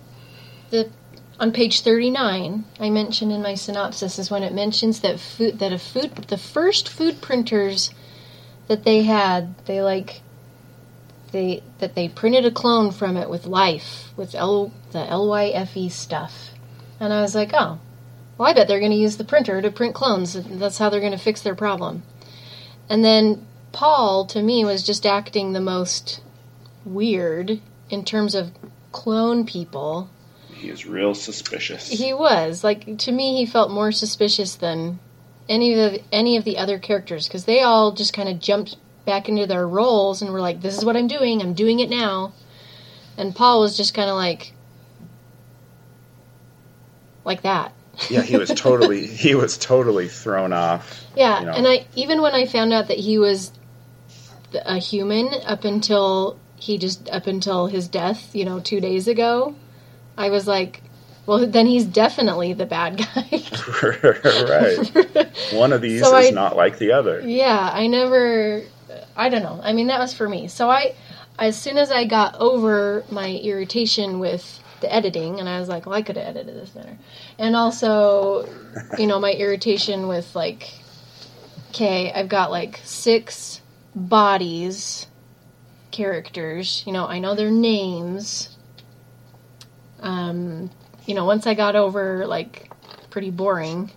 [0.72, 0.90] the
[1.40, 2.66] on page thirty nine.
[2.80, 6.38] I mentioned in my synopsis is when it mentions that food that a food the
[6.38, 7.92] first food printers
[8.68, 10.22] that they had they like
[11.32, 16.52] they that they printed a clone from it with life with L the LYFE stuff,
[17.00, 17.80] and I was like, oh,
[18.38, 20.34] well I bet they're going to use the printer to print clones.
[20.34, 22.04] That's how they're going to fix their problem.
[22.90, 26.22] And then Paul to me was just acting the most
[26.84, 28.52] weird in terms of
[28.92, 30.10] clone people.
[30.62, 31.89] He is real suspicious.
[31.89, 34.99] He was like to me, he felt more suspicious than
[35.49, 38.78] any of the any of the other characters because they all just kind of jumped
[39.03, 41.41] back into their roles and were like, "This is what I'm doing.
[41.41, 42.34] I'm doing it now."
[43.18, 44.53] And Paul was just kind of like,
[47.26, 47.74] like that.
[48.12, 51.03] yeah, he was totally he was totally thrown off.
[51.16, 51.53] Yeah, you know.
[51.53, 53.51] and I even when I found out that he was
[54.53, 59.55] a human up until he just up until his death, you know, two days ago,
[60.18, 60.82] I was like,
[61.26, 63.30] well, then he's definitely the bad guy.
[64.49, 65.53] right.
[65.53, 67.22] One of these So is I- not like the other.
[67.22, 68.64] yeah, I never,
[69.16, 69.59] I don't know.
[69.64, 70.47] I mean, that was for me.
[70.47, 70.95] So I,
[71.39, 75.86] as soon as I got over my irritation with the editing, and I was like,
[75.86, 76.97] well, I could have edited this better,
[77.38, 78.47] and also,
[78.97, 80.72] you know, my irritation with like,
[81.70, 83.62] okay, I've got like six
[83.95, 85.05] bodies,
[85.91, 86.84] characters.
[86.86, 88.57] You know, I know their names.
[90.02, 90.70] Um,
[91.06, 92.72] you know, once I got over like
[93.10, 93.91] pretty boring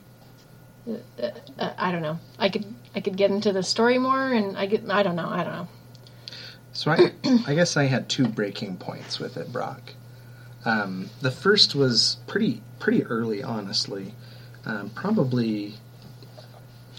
[0.88, 1.30] uh,
[1.78, 2.18] I don't know.
[2.38, 5.28] I could I could get into the story more, and I get I don't know.
[5.28, 5.68] I don't know.
[6.72, 7.12] So I,
[7.46, 9.94] I guess I had two breaking points with it, Brock.
[10.64, 14.14] Um, the first was pretty pretty early, honestly.
[14.66, 15.74] Um, probably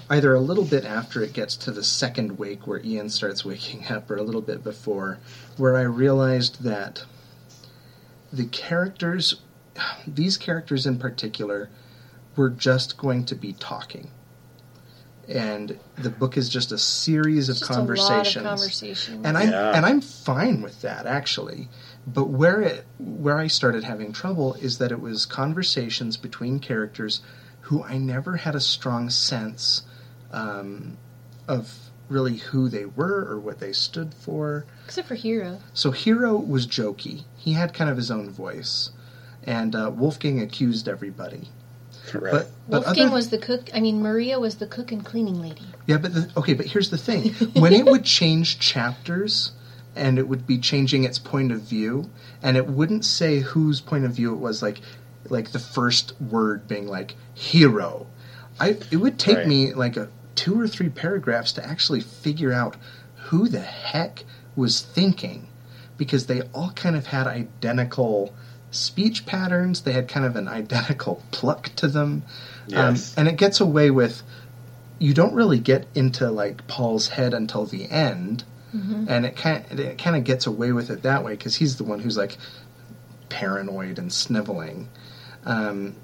[0.10, 3.88] either a little bit after it gets to the second wake where Ian starts waking
[3.90, 5.20] up, or a little bit before,
[5.58, 7.06] where I realized that
[8.32, 9.42] the characters,
[10.08, 11.70] these characters in particular,
[12.36, 14.10] were just going to be talking.
[15.28, 19.26] And the book is just a series of Just conversations a lot of conversations.
[19.26, 19.72] and I'm Yeah.
[19.76, 21.68] and I'm fine with that actually.
[22.06, 27.22] But where it where I started having trouble is that it was conversations between characters
[27.62, 29.82] who I never had a strong sense
[30.32, 30.98] um,
[31.48, 34.66] of really who they were or what they stood for.
[34.86, 35.60] Except for Hiro.
[35.74, 37.24] So Hiro was jokey.
[37.38, 38.92] He had kind of his own voice,
[39.44, 41.50] and uh, Wolfgang accused everybody.
[42.14, 42.32] Right.
[42.32, 43.70] But but Wolfgang other, was the cook.
[43.74, 45.66] I mean, Maria was the cook and cleaning lady.
[45.88, 49.52] Yeah, but the, okay, but here's the thing: when it would change chapters,
[49.96, 52.10] and it would be changing its point of view,
[52.44, 54.80] and it wouldn't say whose point of view it was, like,
[55.30, 58.08] like the first word being like Hiro.
[58.60, 59.48] I it would take Right.
[59.48, 62.76] me like a two or three paragraphs to actually figure out
[63.28, 64.24] who the heck
[64.56, 65.48] was thinking,
[65.98, 68.34] because they all kind of had identical
[68.72, 69.82] speech patterns.
[69.82, 72.24] They had kind of an identical pluck to them,
[72.68, 73.14] Yes.
[73.18, 74.22] um, and it gets away with
[74.98, 78.44] you don't really get into like Paul's head until the end,
[79.08, 81.86] and it kind it kind of gets away with it that way because he's the
[81.86, 82.38] one who's like
[83.30, 84.90] paranoid and sniveling.
[85.46, 85.96] Um,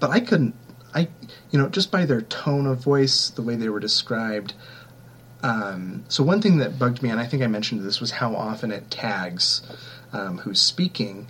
[0.00, 0.54] but I couldn't,
[0.94, 1.08] I
[1.50, 4.54] you know, just by their tone of voice, the way they were described.
[5.42, 8.34] Um, so one thing that bugged me, and I think I mentioned this, was how
[8.34, 9.62] often it tags
[10.12, 11.26] um, who's speaking.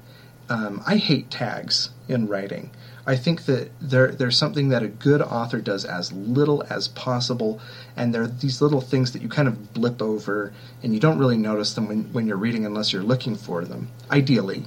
[0.49, 2.71] Um, I hate tags in writing.
[3.05, 7.61] I think that there there's something that a good author does as little as possible,
[7.97, 10.53] and there are these little things that you kind of blip over,
[10.83, 13.89] and you don't really notice them when, when you're reading unless you're looking for them.
[14.11, 14.67] Ideally,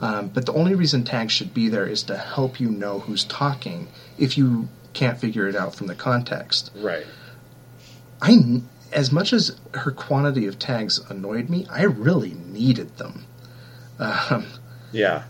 [0.00, 3.24] um, but the only reason tags should be there is to help you know who's
[3.24, 3.88] talking
[4.18, 6.70] if you can't figure it out from the context.
[6.76, 7.06] Right.
[8.22, 13.26] I as much as her quantity of tags annoyed me, I really needed them.
[13.98, 14.46] Um,
[14.92, 15.24] Yeah.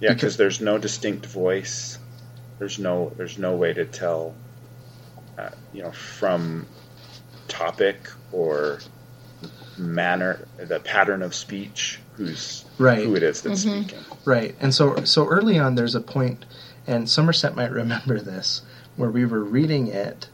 [0.00, 1.98] Yeah, Because- because there's no distinct voice.
[2.58, 4.34] There's no there's no way to tell,
[5.38, 6.66] uh, you know, from
[7.48, 8.80] topic or
[9.78, 13.04] manner, the pattern of speech, who's Right.
[13.04, 13.82] who it is that's mm-hmm.
[13.82, 14.04] speaking.
[14.24, 16.44] Right, and so so early on, there's a point,
[16.86, 18.62] and Somerset might remember this,
[18.96, 20.28] where we were reading it,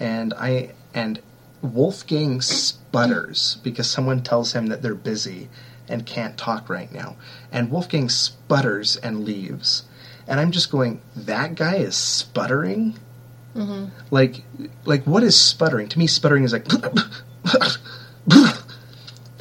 [0.00, 1.20] and I and
[1.62, 5.48] Wolfgang sputters because someone tells him that they're busy
[5.88, 7.16] and can't talk right now,
[7.50, 9.84] and Wolfgang sputters and leaves,
[10.26, 12.98] and I'm just going, that guy is sputtering.
[13.54, 13.86] Mm-hmm.
[14.10, 14.42] Like,
[14.86, 15.88] like what is sputtering?
[15.88, 16.66] To me, sputtering is like.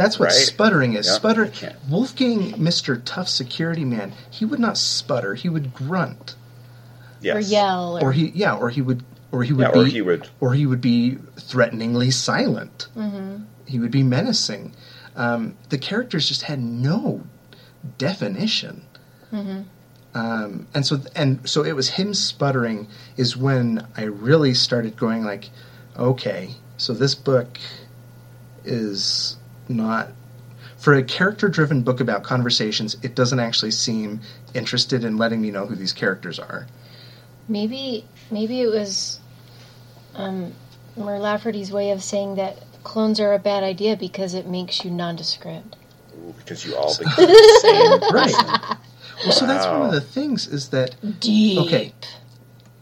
[0.01, 0.33] That's what Right.
[0.33, 1.05] sputtering is.
[1.05, 1.51] Yeah, Sputter.
[1.89, 2.99] Wolfgang, Mr.
[3.05, 5.35] Tough Security Man, he would not sputter.
[5.35, 6.35] He would grunt,
[7.21, 7.35] Yes.
[7.35, 7.97] Or yell.
[7.97, 10.27] Or, or he yeah, or he would, or he would Yeah, be, or he would.
[10.39, 12.87] or he would be threateningly silent.
[13.65, 14.73] He would be menacing.
[15.15, 17.21] Um, the characters just had no
[17.99, 18.81] definition.
[20.13, 22.87] Um, and so and so it was him sputtering
[23.17, 25.49] is when I really started going like,
[25.97, 27.59] okay, so this book
[28.65, 29.37] is
[29.69, 30.09] not
[30.77, 32.95] for a character-driven book about conversations.
[33.03, 34.21] It doesn't actually seem
[34.53, 36.67] interested in letting me know who these characters are.
[37.47, 39.19] maybe maybe it was
[40.15, 40.53] um,
[40.97, 44.91] Mur Lafferty's way of saying that clones are a bad idea because it makes you
[44.91, 45.75] nondescript.
[46.17, 48.13] Ooh, because you all become the same.
[48.13, 48.77] Right.
[49.23, 51.59] well, so that's one of the things is that Deep.
[51.59, 51.93] okay.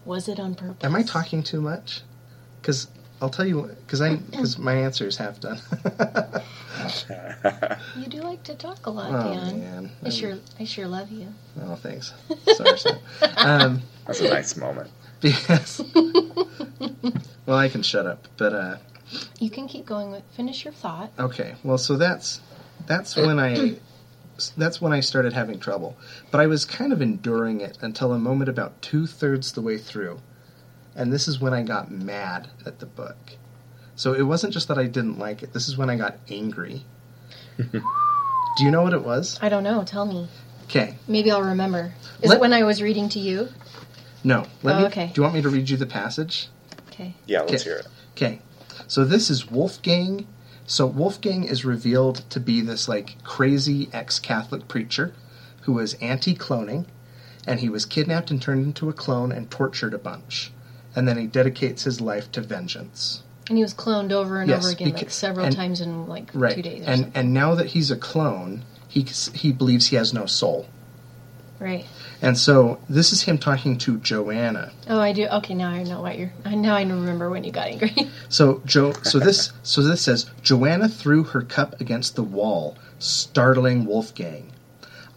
[0.05, 0.83] Was it on purpose?
[0.83, 2.01] Am I talking too much?
[2.61, 2.87] Because
[3.21, 5.59] I'll tell you because I because my answer is half done.
[7.97, 9.59] You do like to talk a lot, oh Dan.
[9.59, 9.91] man.
[10.03, 11.27] I sure, I sure love you.
[11.61, 12.13] Oh, thanks.
[12.55, 12.77] Sorry.
[12.77, 12.99] sorry.
[13.37, 14.89] um, That's a nice moment.
[15.19, 15.81] because
[17.45, 18.77] well, I can shut up, but uh,
[19.39, 20.23] You can keep going with.
[20.35, 21.11] Finish your thought.
[21.19, 21.55] okay.
[21.63, 22.41] Well, so that's
[22.87, 23.75] that's when I
[24.57, 25.97] that's when I started having trouble.
[26.31, 29.77] But I was kind of enduring it until a moment about two thirds the way
[29.77, 30.19] through,
[30.99, 33.15] and this is when I got mad at the book.
[33.95, 35.53] So it wasn't just that I didn't like it.
[35.53, 36.83] This is when I got angry.
[37.57, 39.39] Do you know what it was?
[39.41, 39.83] I don't know.
[39.83, 40.27] Tell me.
[40.65, 40.95] Okay.
[41.07, 41.93] Maybe I'll remember.
[42.21, 43.47] Is Let- it when I was reading to you?
[44.23, 44.45] No.
[44.61, 45.07] Let Oh, me, okay.
[45.07, 46.49] Do you want me to read you the passage?
[46.91, 47.15] Okay.
[47.25, 47.63] Yeah, let's Okay.
[47.63, 47.87] hear it.
[48.15, 48.39] Okay.
[48.87, 50.27] So this is Wolfgang.
[50.65, 55.13] So Wolfgang is revealed to be this like crazy ex-Catholic preacher
[55.61, 56.85] who was anti-cloning
[57.47, 60.51] and he was kidnapped and turned into a clone and tortured a bunch.
[60.95, 63.21] And then he dedicates his life to vengeance.
[63.47, 66.07] And he was cloned over and Yes, over again, beca- like several and- times in
[66.07, 66.55] like Right.
[66.55, 66.81] two days.
[66.81, 67.11] Or and something.
[67.15, 69.01] and now that he's a clone, he
[69.33, 70.67] he believes he has no soul.
[71.59, 71.85] right.
[72.21, 74.71] And so this is him talking to Joanna.
[74.89, 75.25] Oh, I do.
[75.27, 76.31] Okay, now I know what you're.
[76.43, 77.95] I now I remember when you got angry.
[78.29, 83.85] So Jo so this so this says Joanna threw her cup against the wall, startling
[83.85, 84.51] Wolfgang.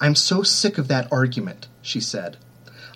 [0.01, 2.37] I'm so sick of that argument, she said.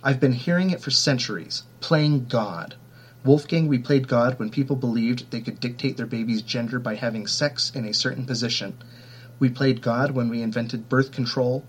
[0.06, 2.76] I've been hearing it for centuries, playing God.
[3.24, 7.26] Wolfgang, we played God when people believed they could dictate their baby's gender by having
[7.26, 8.78] sex in a certain position.
[9.40, 11.66] We played God when we invented birth control,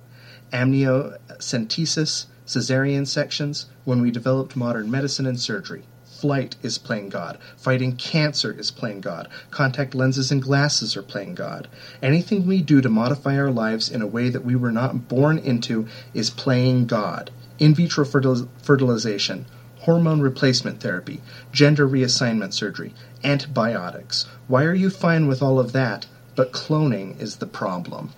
[0.54, 5.86] amniocentesis, cesarean sections, when we developed modern medicine and surgery.
[6.06, 7.40] Flight is playing God.
[7.58, 9.30] Fighting cancer is playing God.
[9.50, 11.68] Contact lenses and glasses are playing God.
[12.04, 15.40] Anything we do to modify our lives in a way that we were not born
[15.40, 17.32] into is playing God.
[17.60, 19.46] In vitro fertil- fertilization,
[19.80, 22.94] hormone replacement therapy, gender reassignment surgery,
[23.24, 24.26] antibiotics.
[24.48, 26.06] Why are you fine with all of that,
[26.36, 28.12] but cloning is the problem?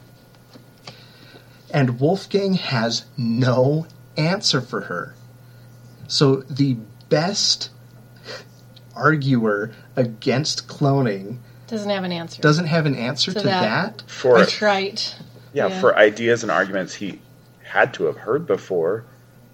[1.71, 3.85] And Wolfgang has no
[4.17, 5.13] answer for her.
[6.07, 6.77] So the
[7.09, 7.69] best
[8.95, 11.37] arguer against cloning
[11.67, 12.41] Doesn't have an answer.
[12.41, 13.97] doesn't have an answer To to that.
[13.99, 14.03] that.
[14.09, 15.15] For That's right.
[15.53, 15.79] yeah, Yeah.
[15.79, 17.21] for ideas and arguments he
[17.63, 19.05] had to have heard before,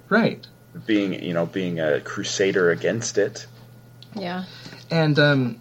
[0.10, 0.45] Right.
[0.86, 3.47] being you know being a crusader against it.
[4.16, 4.45] Yeah.
[4.91, 5.60] And um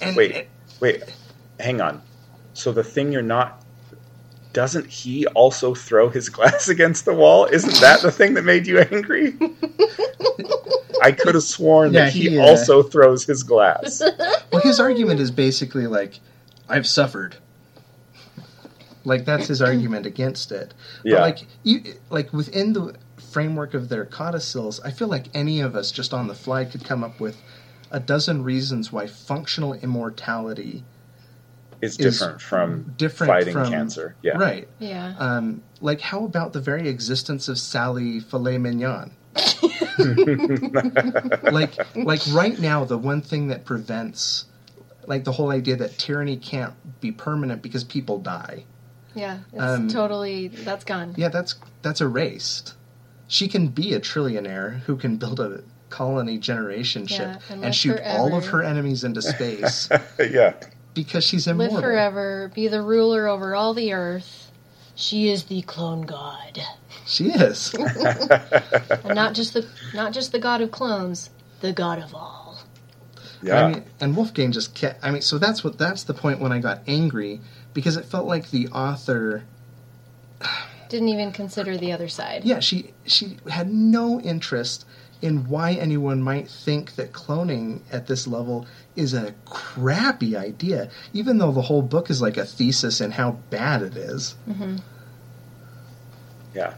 [0.00, 0.48] and Wait,
[0.80, 1.02] wait,
[1.58, 2.02] hang on.
[2.54, 3.64] So the thing you're not
[4.52, 7.46] doesn't he also throw his glass against the wall?
[7.46, 9.34] Isn't that the thing that made you angry?
[11.02, 14.02] I could have sworn Yeah, that he, he, uh, also throws his glass.
[14.52, 16.18] Well, his argument is basically like,
[16.68, 17.36] I've suffered.
[19.04, 20.74] Like that's his argument against it.
[21.04, 21.20] But Yeah.
[21.20, 22.96] like you, like within the
[23.30, 26.84] framework of their codicils, I feel like any of us just on the fly could
[26.84, 27.36] come up with
[27.90, 30.84] a dozen reasons why functional immortality
[31.80, 34.14] It's is different from different fighting from- cancer.
[34.22, 34.36] Yeah.
[34.38, 34.68] right.
[34.78, 35.14] Yeah.
[35.18, 39.12] Um, like, how about the very existence of Sallie Filet Mignon?
[41.52, 44.46] like, like right now, the one thing that prevents,
[45.06, 48.64] like, the whole idea that tyranny can't be permanent because people die.
[49.14, 49.38] yeah.
[49.52, 51.14] It's um, totally that's gone.
[51.16, 52.74] Yeah, that's that's erased.
[53.30, 57.60] She can be a trillionaire who can build a colony generation ship Yeah, and and,
[57.62, 60.54] live shoot all of her enemies into space yeah.
[60.94, 61.76] because she's immortal.
[61.76, 61.90] Live immortal.
[61.90, 64.50] forever, be the ruler over all the earth.
[64.96, 66.60] She is the clone god.
[67.06, 67.72] She is.
[67.78, 69.64] And not just the
[69.94, 72.58] not just the god of clones, the god of all.
[73.42, 73.64] Yeah.
[73.64, 75.04] I mean, and Wolfgang just kept.
[75.04, 77.40] I mean, so that's what that's the point when I got angry
[77.74, 79.44] because it felt like the author.
[80.90, 82.44] Didn't even consider the other side.
[82.44, 84.84] Yeah, she she had no interest
[85.22, 88.66] in why anyone might think that cloning at this level
[88.96, 93.32] is a crappy idea, even though the whole book is like a thesis in how
[93.50, 94.34] bad it is.
[94.48, 94.76] Mm-hmm.
[96.54, 96.74] Yeah.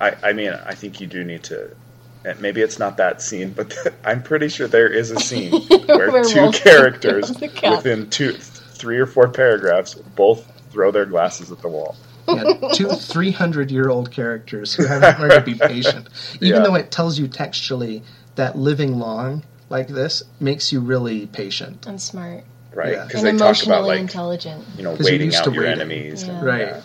[0.00, 1.74] I, I mean, I think you do need to.
[2.40, 5.52] Maybe it's not that scene, but I'm pretty sure there is a scene
[5.86, 7.76] where, Where two Wolfgang characters throws the cup.
[7.78, 11.96] within two, three or four paragraphs both throw their glasses at the wall.
[12.28, 16.08] Yeah, two 300 year old characters who haven't learned to be patient.
[16.40, 16.58] Even Yeah.
[16.68, 18.02] though it tells you textually
[18.36, 21.86] that living long like this makes you really patient.
[21.86, 22.44] And smart.
[22.74, 22.92] Right?
[22.92, 23.04] Yeah.
[23.06, 24.64] Because and they talk about like intelligent.
[24.76, 25.80] you know 'Cause you're waiting out your waiting.
[25.80, 26.24] enemies.
[26.24, 26.30] Yeah.
[26.38, 26.60] And, Right.
[26.60, 26.80] yeah.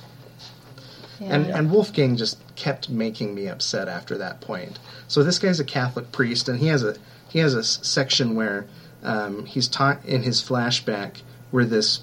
[1.19, 1.27] Yeah.
[1.35, 4.77] And, and Wolfgang just kept making me upset after that point.
[5.07, 6.95] So this guy's a Catholic priest, and he has a
[7.29, 8.65] he has a s- section where
[9.03, 11.21] um, he's taught in his flashback
[11.51, 12.01] where this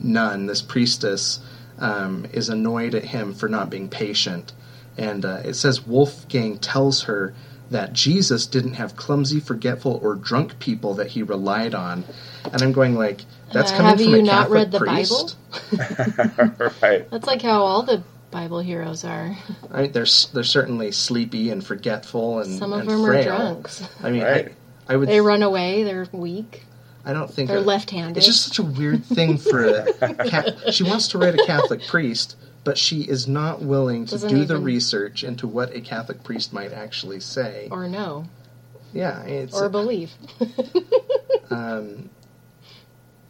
[0.00, 1.38] nun, this priestess,
[1.84, 4.52] um, is annoyed at him for not being patient,
[4.96, 7.34] and uh, it says Wolfgang tells her
[7.70, 12.04] that Jesus didn't have clumsy, forgetful, or drunk people that he relied on,
[12.52, 14.78] and I'm going like, that's Uh, coming have from you a not Catholic read the
[14.78, 15.36] priest.
[15.50, 16.72] Bible?
[16.82, 17.10] right.
[17.10, 19.36] That's like how all the Bible heroes are.
[19.72, 23.32] I mean, they're they're certainly sleepy and forgetful and Some of and them frail.
[23.32, 23.82] are drunks.
[24.02, 24.48] I mean, Right.
[24.88, 25.08] I, I would.
[25.08, 25.84] They run away.
[25.84, 26.64] They're weak.
[27.06, 28.16] I don't think They're left-handed.
[28.16, 29.92] It's just such a weird thing for a.
[30.28, 34.28] Ca- she wants to write a Catholic priest, but she is not willing to Doesn't
[34.30, 37.68] do the even- research into what a Catholic priest might actually say.
[37.70, 38.24] Or no.
[38.94, 39.54] yeah, it's.
[39.60, 40.12] Or believe.
[41.50, 42.08] um,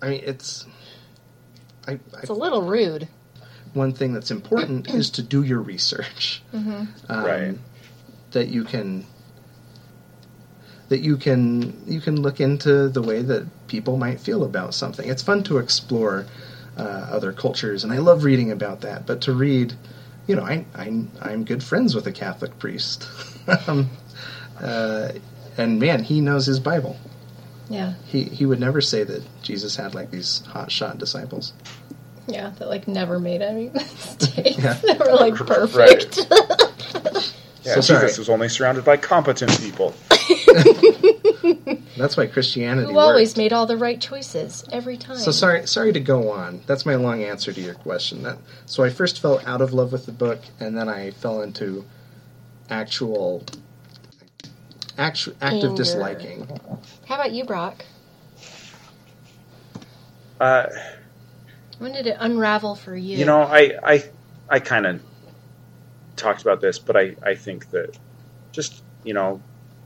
[0.02, 0.66] I mean, it's.
[1.86, 3.08] I, I, It's a little rude.
[3.74, 6.42] one thing that's important is to do your research.
[6.54, 6.84] Mm-hmm.
[7.12, 7.58] um, Right.
[8.32, 9.06] That you can
[10.88, 15.08] that you can you can look into the way that people might feel about something.
[15.08, 16.26] It's fun to explore
[16.76, 19.06] uh, other cultures, and I love reading about that.
[19.06, 19.74] But to read,
[20.26, 23.08] you know, I, I I'm good friends with a Catholic priest,
[23.66, 23.88] um,
[24.60, 25.12] uh,
[25.56, 26.96] and man, he knows his Bible.
[27.70, 27.94] Yeah.
[28.06, 31.54] He he would never say that Jesus had like these hot shot disciples.
[32.26, 32.52] Yeah.
[32.58, 34.58] That like never made any mistakes.
[34.58, 34.74] Yeah.
[34.74, 36.18] they were like perfect.
[37.64, 38.02] Yeah, So sorry.
[38.02, 39.94] Jesus was only surrounded by competent people.
[41.96, 42.92] That's why Christianity.
[42.92, 43.38] Who always worked.
[43.38, 45.16] made all the right choices every time.
[45.18, 46.62] So sorry, sorry to go on.
[46.66, 48.22] That's my long answer to your question.
[48.22, 51.42] That so I first fell out of love with the book, and then I fell
[51.42, 51.84] into
[52.70, 53.44] actual,
[54.98, 55.76] actu- active Anger.
[55.76, 56.60] disliking.
[57.06, 57.84] How about you, Brock?
[60.40, 60.66] Uh,
[61.78, 63.18] When did it unravel for you?
[63.18, 64.04] you know, I I,
[64.48, 65.02] I kind of
[66.16, 67.96] talked about this, but I, I think that
[68.52, 69.42] just you know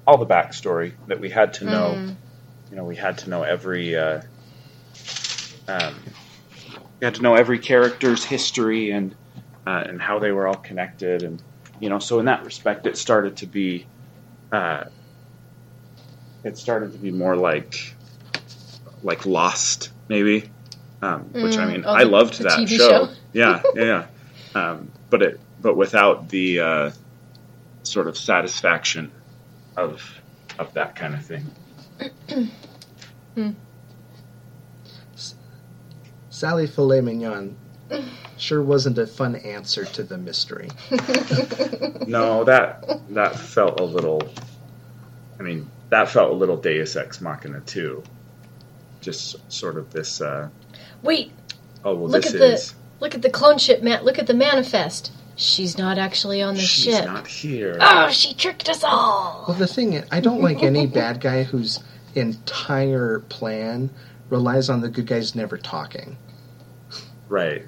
[0.08, 1.98] all the backstory that we had to know.
[2.00, 2.16] Mm.
[2.70, 3.94] You know, we had to know every.
[3.94, 4.22] Uh,
[5.68, 5.94] um,
[6.98, 9.14] we had to know every character's history and
[9.66, 11.42] uh, and how they were all connected, and
[11.78, 13.86] you know, so in that respect, it started to be.
[14.50, 14.84] Uh,
[16.42, 17.94] it started to be more like,
[19.02, 20.50] like Lost, maybe.
[21.02, 22.88] Um, which I Mm, mean, oh, I the- loved the that TV show.
[22.88, 23.08] show?
[23.34, 23.84] Yeah, yeah,
[24.54, 24.60] yeah.
[24.70, 26.90] Um, but it, but without the uh,
[27.82, 29.12] sort of satisfaction
[29.80, 30.02] of
[30.58, 31.46] of that kind of thing.
[36.30, 37.56] Sallie Filet Mignon
[38.36, 40.68] sure wasn't a fun answer to the mystery.
[42.08, 44.22] No, that that felt a little.
[45.38, 48.02] I mean, that felt a little Deus Ex Machina too.
[49.02, 50.22] Just sort of this.
[50.22, 50.48] Uh,
[51.02, 51.32] Wait,
[51.84, 52.74] oh well, Look this at the- is.
[53.00, 54.06] look at the clone ship, Matt.
[54.06, 55.12] Look at the manifest.
[55.40, 57.04] She's not actually on the She's ship.
[57.04, 57.78] not here.
[57.80, 59.44] Oh, she tricked us all.
[59.46, 61.78] Well, the thing is, I don't like any bad guy whose
[62.16, 63.90] entire plan
[64.30, 66.16] relies on the good guys never talking.
[67.28, 67.64] Right.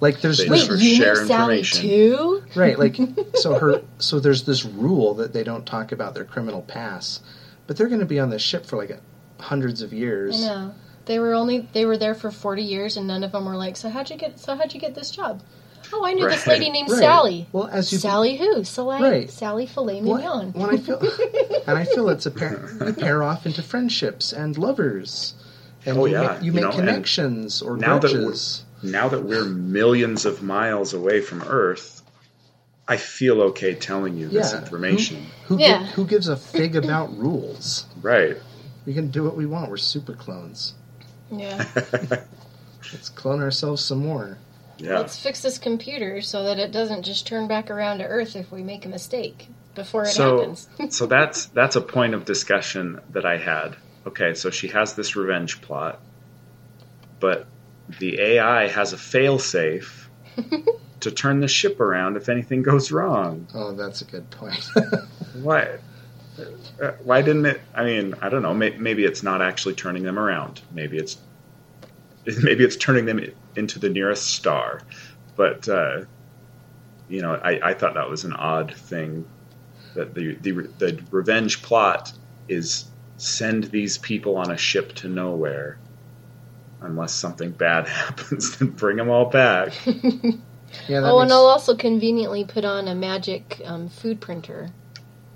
[0.00, 1.80] Like there's They this Wait, Sort you share knew Sallie information.
[1.88, 2.42] too?
[2.54, 2.96] right like
[3.34, 7.22] so her so there's this rule that they don't talk about their criminal past
[7.66, 8.98] but they're going to be on this ship for like
[9.38, 10.74] hundreds of I years know.
[11.06, 13.76] They were only they were there for forty years, and none of them were like,
[13.76, 14.38] "So how'd you get?
[14.38, 15.42] So how'd you get this job?"
[15.92, 16.98] Oh, I knew this lady named Right.
[17.00, 17.46] Sallie.
[17.52, 18.64] well as you Sallie who?
[18.64, 19.30] Sallie Right.
[19.30, 20.98] Sallie Filet Well, when I feel
[21.66, 25.34] and I feel it's a pair you pair off into friendships and lovers
[25.86, 28.36] and Oh, you, yeah, make, you you make know, connections or now that we're-
[28.82, 32.02] Now that we're millions of miles away from Earth,
[32.88, 35.26] I feel okay telling you this information.
[35.46, 35.84] who, gi- Yeah.
[35.86, 38.36] who gives a fig about rules Right.
[38.86, 40.74] we can do what we want we're super clones
[41.30, 41.64] yeah.
[42.92, 44.38] let's clone ourselves some more
[44.80, 44.98] yeah.
[44.98, 48.50] Let's fix this computer so that it doesn't just turn back around to Earth if
[48.50, 50.68] we make a mistake before it so, happens.
[50.96, 53.76] so that's that's a point of discussion that I had.
[54.06, 56.00] Okay, so she has this revenge plot,
[57.18, 57.46] but
[57.98, 60.06] the AI has a failsafe
[61.00, 63.46] to turn the ship around if anything goes wrong.
[63.54, 64.64] oh that's a good point
[65.42, 65.78] Why?
[66.82, 67.60] uh, Why didn't it?
[67.74, 68.54] I mean, I don't know.
[68.54, 70.60] May, maybe it's not actually turning them around.
[70.72, 71.18] Maybe it's
[72.42, 73.20] maybe it's turning them
[73.56, 74.82] into the nearest star.
[75.36, 76.02] But uh,
[77.08, 79.26] you know, I, I thought that was an odd thing
[79.94, 82.12] that the, the the revenge plot
[82.48, 82.86] is
[83.16, 85.78] send these people on a ship to nowhere.
[86.82, 89.72] Unless something bad happens, then bring them all back.
[89.86, 94.70] yeah that oh, and I'll also conveniently put on a magic um, food printer.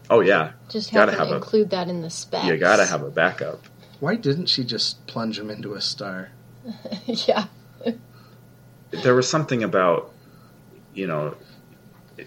[0.09, 2.47] Oh yeah, Just Gotta happen to have a- include that in the specs.
[2.47, 3.62] you gotta have a backup.
[4.01, 6.31] why didn't she just plunge him into a star
[7.07, 7.47] yeah.
[9.03, 10.12] There was something about
[10.93, 11.35] you know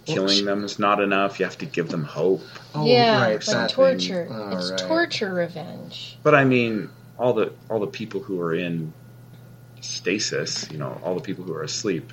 [0.06, 2.42] killing them is not enough you have to give them hope
[2.76, 4.28] oh yeah, right like that torture.
[4.30, 4.80] Oh, it's right.
[4.80, 6.18] torture revenge.
[6.24, 8.94] but i mean all the all the people who are in
[9.82, 12.12] stasis you know all the people who are asleep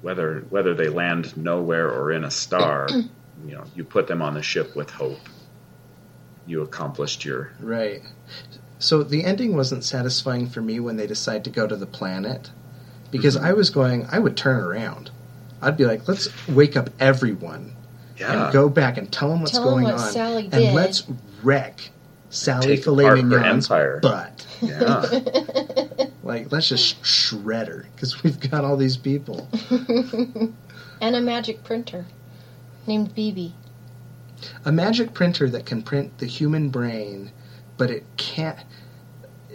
[0.00, 2.88] whether whether they land nowhere or in a star
[3.46, 5.20] you know you put them on the ship with hope
[6.46, 8.00] you accomplished your Right.
[8.78, 12.50] So the ending wasn't satisfying for me when they decide to go to the planet
[13.10, 13.46] because Mm-hmm.
[13.46, 15.10] I was going, I would turn around.
[15.62, 17.74] I'd be like, let's wake up everyone
[18.16, 19.98] yeah and go back and tell them what's Tell 'em going what on.
[20.12, 21.04] Sallie and let's
[21.42, 21.90] wreck
[22.30, 24.00] Sallie Take Filet apart her Mignon's empire.
[24.00, 24.46] butt.
[24.60, 25.04] yeah
[26.24, 29.48] Like, let's just shred her because we've got all these people.
[31.00, 32.04] and a magic printer
[32.86, 33.52] named BB.
[34.66, 37.30] a magic printer that can print the human brain,
[37.78, 38.58] but it can't.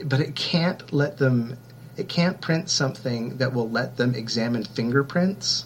[0.05, 1.57] But it can't let them.
[1.95, 5.65] It can't print something that will let them examine fingerprints.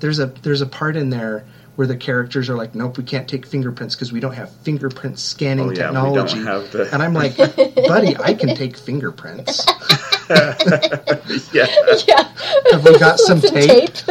[0.00, 1.44] There's a there's a part in there
[1.76, 5.18] where the characters are like, nope, we can't take fingerprints because we don't have fingerprint
[5.18, 6.38] scanning oh yeah technology.
[6.38, 7.36] we don't have the and I'm like,
[7.86, 9.64] buddy, I can take fingerprints.
[10.30, 11.66] yeah
[12.08, 12.28] Yeah.
[12.72, 13.90] Have we got some tape?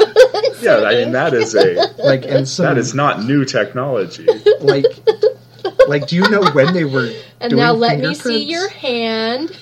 [0.61, 4.25] yeah i mean that is a Like, and some that is not new technology
[4.61, 4.85] like,
[5.87, 7.11] like, do you know when they were
[7.41, 9.57] and doing now let me see your hand.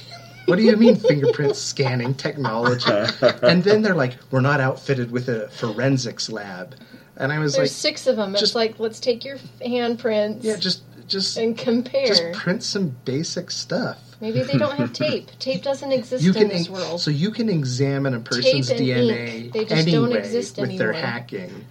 [0.45, 2.91] What do you mean fingerprint scanning technology?
[3.41, 6.76] And then they're like, we're not outfitted with a forensics lab.
[7.15, 8.32] And I was There's like, six of them.
[8.32, 12.07] It's just- like let's take your handprints yeah, just just and compare.
[12.07, 13.99] just print some basic stuff.
[14.22, 15.30] Maybe they don't have tape.
[15.40, 17.02] Tape doesn't exist You in can this world.
[17.02, 20.78] so you can examine a person's and DNA ink, they just don't anyway exist with
[20.78, 21.65] their hacking,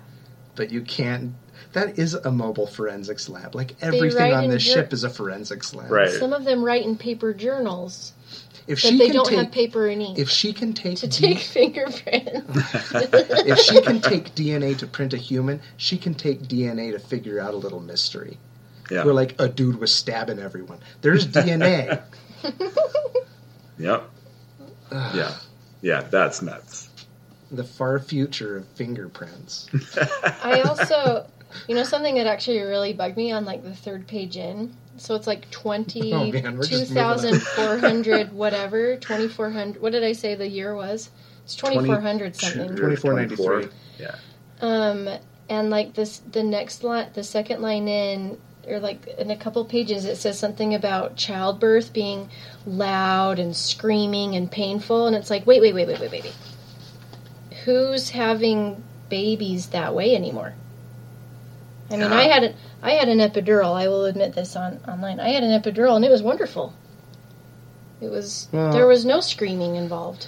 [0.55, 1.33] but you can't.
[1.73, 3.55] That is a mobile forensics lab.
[3.55, 5.91] Like everything on this jour- ship is a forensics lab.
[5.91, 6.11] Right.
[6.11, 8.13] Some of them write in paper journals,
[8.67, 10.99] If but she they can don't take, have paper and ink if she can take,
[10.99, 12.47] to D- take fingerprints.
[12.95, 17.41] if she can take DNA to print a human, she can take DNA to figure
[17.41, 18.39] out a little mystery.
[18.91, 20.79] yeah Where like a dude was stabbing everyone.
[21.01, 22.03] There's DNA.
[23.79, 24.11] Yep.
[25.15, 25.35] Yeah.
[25.81, 26.89] Yeah, that's nuts.
[27.51, 29.69] the far future of fingerprints.
[30.43, 31.27] I also,
[31.69, 34.77] you know, something that actually really bugged me on like the third page in.
[34.97, 37.15] So it's like twenty Oh, man, we're two just moving on.
[37.19, 39.81] thousand four hundred whatever twenty four hundred.
[39.83, 41.11] What did I say the year was?
[41.45, 42.77] It's twenty four hundred something.
[42.77, 43.69] 2493.
[43.99, 44.15] Yeah.
[44.61, 45.09] Um,
[45.49, 49.65] and like this, the next line, the second line in, or like in a couple
[49.65, 52.31] pages, it says something about childbirth being
[52.65, 56.37] loud and screaming and painful, and it's like, wait, wait, wait, wait, wait, wait, wait.
[57.65, 60.55] Who's having babies that way anymore?
[61.91, 62.15] I mean, Yeah.
[62.15, 63.75] I had an I had an epidural.
[63.75, 65.21] I will admit this on online.
[65.21, 66.73] I had an epidural, and it was wonderful.
[68.01, 70.27] It was Well- there was no screaming involved.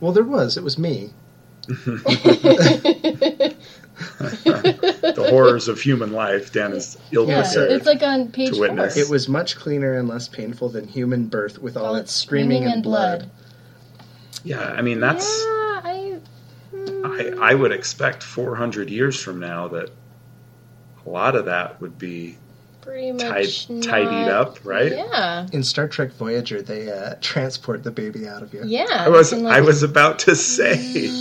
[0.00, 0.56] Well, there was.
[0.56, 1.10] It was me.
[1.68, 3.54] the
[5.30, 7.70] horrors of human life, Dan is ill Yeah, prepared.
[7.72, 8.86] it's like on page to four.
[8.96, 12.64] It was much cleaner and less painful than human birth with all All its screaming,
[12.64, 13.30] and blood.
[14.44, 16.18] yeah, I mean that's Yeah, I
[16.74, 17.06] hmm.
[17.06, 19.90] I, I would expect 400 years from now that
[21.06, 22.36] a lot of that would be
[22.80, 24.90] Pretty Tied- much tidied up, right?
[24.90, 25.46] Yeah.
[25.52, 28.62] In Star Trek Voyager, they uh, transport the baby out of you.
[28.64, 28.86] Yeah.
[28.90, 30.74] I was and, I was about to say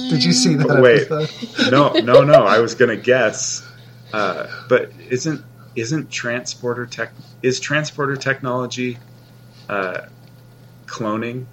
[0.09, 1.03] Did you see that Wait.
[1.11, 1.71] episode?
[1.71, 3.61] no no no I was gonna guess
[4.11, 5.45] uh, but isn't
[5.75, 7.11] isn't transporter tech
[7.43, 8.97] is transporter technology
[9.69, 10.07] uh,
[10.87, 11.45] cloning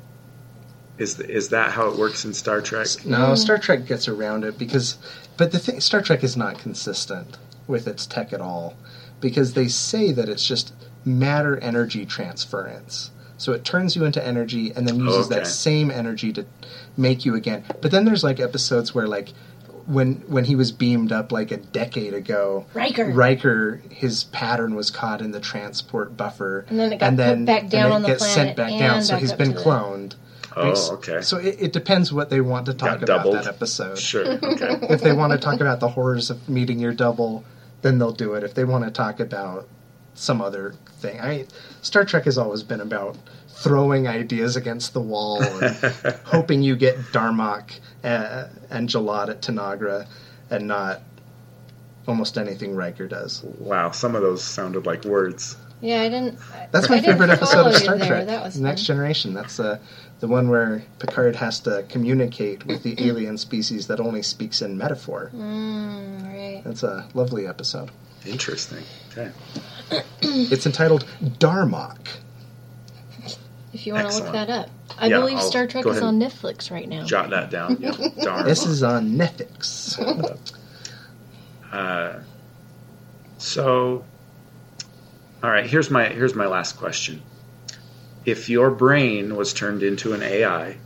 [0.97, 4.45] is th- is that how it works in Star Trek No, Star Trek gets around
[4.45, 4.97] it because,
[5.37, 7.37] but the thing, Star Trek is not consistent
[7.69, 8.75] with its tech at all
[9.21, 10.73] because they say that it's just
[11.05, 13.11] matter energy transference.
[13.37, 15.37] So it turns you into energy and then uses Okay.
[15.37, 16.45] that same energy to
[16.97, 17.63] make you again.
[17.81, 19.29] But then there's like episodes where like
[19.87, 23.07] when when he was beamed up like a decade ago, Riker.
[23.11, 27.69] Riker, his pattern was caught in the transport buffer, And then it got put back
[27.69, 29.03] down and it on the gets sent back and down.
[29.03, 30.15] So back he's up been to the- cloned.
[30.57, 33.35] oh okay So it, it depends what they want to talk Got about doubled.
[33.37, 33.99] that episode.
[33.99, 37.45] sure okay If they want to talk about the horrors of meeting your double,
[37.83, 38.43] then they'll do it.
[38.45, 39.69] If they want to talk about
[40.15, 41.47] some other thing, I
[41.83, 43.17] Star Trek has always been about
[43.49, 45.75] throwing ideas against the wall and
[46.25, 47.73] hoping you get Darmok
[48.05, 50.07] uh, and Jalad at Tanagra
[50.51, 51.03] and not
[52.07, 53.43] almost anything Riker does.
[53.59, 56.39] wow some of those sounded like words Yeah, I didn't.
[56.73, 58.09] That's my didn't favorite episode of you Star there.
[58.09, 58.27] Trek.
[58.27, 58.87] That was Next fun.
[58.97, 59.33] Generation.
[59.35, 59.79] That's uh,
[60.21, 64.77] the one where Picard has to communicate with the alien species that only speaks in
[64.77, 65.31] metaphor.
[65.35, 66.63] Mm, right.
[66.65, 67.91] That's a lovely episode.
[68.27, 68.83] interesting
[69.13, 69.31] okay
[70.23, 72.09] It's entitled Darmok.
[73.73, 74.69] If you want to look that up,
[74.99, 77.05] I Yeah, believe I'll Star Trek is on Netflix right now.
[77.05, 77.93] jot that down yeah
[78.23, 79.97] darn This is on Netflix.
[81.73, 82.21] Uh,
[83.37, 84.03] so,
[85.43, 85.67] all right.
[85.67, 87.23] Here's my here's my last question.
[88.25, 90.77] If your brain was turned into an AI,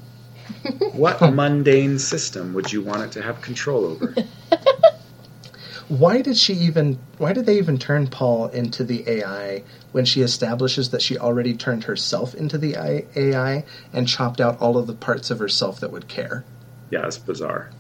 [0.93, 4.15] what mundane system would you want it to have control over?
[5.89, 6.99] Why did she even?
[7.19, 11.55] Why did they even turn Paul into the AI when she establishes that she already
[11.55, 12.77] turned herself into the
[13.17, 16.45] AI and chopped out all of the parts of herself that would care?
[16.91, 17.71] Yeah, it's bizarre.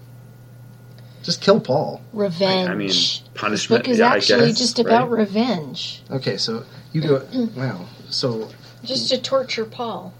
[1.22, 2.00] Just kill Paul.
[2.12, 2.68] Revenge.
[2.68, 3.84] I mean, This punishment.
[3.84, 5.20] book is yeah, actually guess, just about right?
[5.20, 6.02] revenge.
[6.10, 7.26] Okay, so you go.
[7.56, 7.86] Wow.
[8.10, 8.50] So
[8.84, 10.12] Just to torture Paul.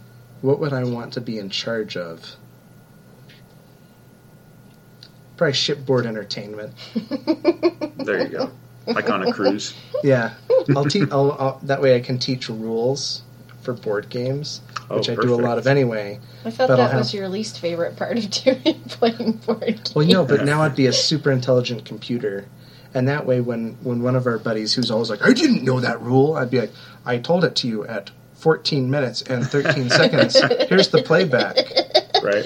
[0.43, 2.37] what would I want to be in charge of?
[5.37, 6.73] Probably shipboard entertainment.
[8.03, 8.51] There you go.
[8.89, 9.75] Like on a cruise.
[10.03, 10.35] Yeah,
[10.75, 11.09] I'll teach.
[11.13, 13.23] I'll, I'll, that way I can teach rules
[13.63, 14.61] for board games,
[14.91, 16.19] Oh, which I do a lot of anyway.
[16.45, 19.95] I thought But I'll that was your least favorite part of doing playing board games.
[19.95, 22.47] Well, no, but now I'd be a super intelligent computer,
[22.93, 25.81] and that way, when when one of our buddies who's always like, "I didn't know
[25.81, 26.73] that rule," I'd be like,
[27.07, 30.39] "I told it to you at 14 minutes and 13 seconds.
[30.69, 31.57] Here's the playback."
[32.23, 32.45] Right.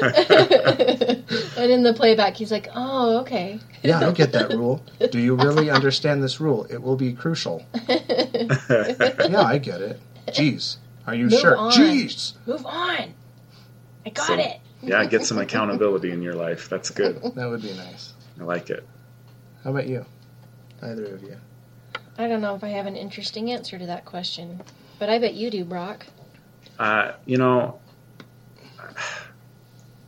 [1.56, 4.82] and in the playback, he's like, "Oh, okay." Yeah, I get that rule.
[5.10, 6.66] Do you really understand this rule?
[6.70, 7.64] It will be crucial.
[7.88, 10.00] Yeah, I get it.
[10.28, 10.76] Jeez,
[11.06, 11.56] are you Move sure?
[11.56, 11.72] on.
[11.72, 12.34] Jeez.
[12.46, 13.14] Move on.
[14.04, 14.60] I got So- it.
[14.82, 16.68] yeah, get some accountability in your life.
[16.68, 17.20] That's good.
[17.34, 18.12] That would be nice.
[18.40, 18.86] I like it.
[19.64, 20.04] How about you?
[20.82, 21.36] Either of you?
[22.18, 24.62] I don't know if I have an interesting answer to that question,
[24.98, 26.06] but I bet you do, Brock.
[26.78, 27.78] Uh, you know,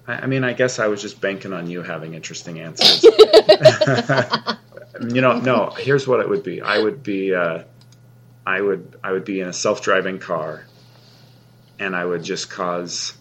[0.07, 3.03] I, I mean, I guess I was just banking on you having interesting answers.
[5.13, 5.71] you know, no.
[5.79, 6.61] Here's what it would be.
[6.63, 7.63] I would be, uh,
[8.49, 10.65] I would, I would be in a self-driving car,
[11.79, 13.13] and I would just cause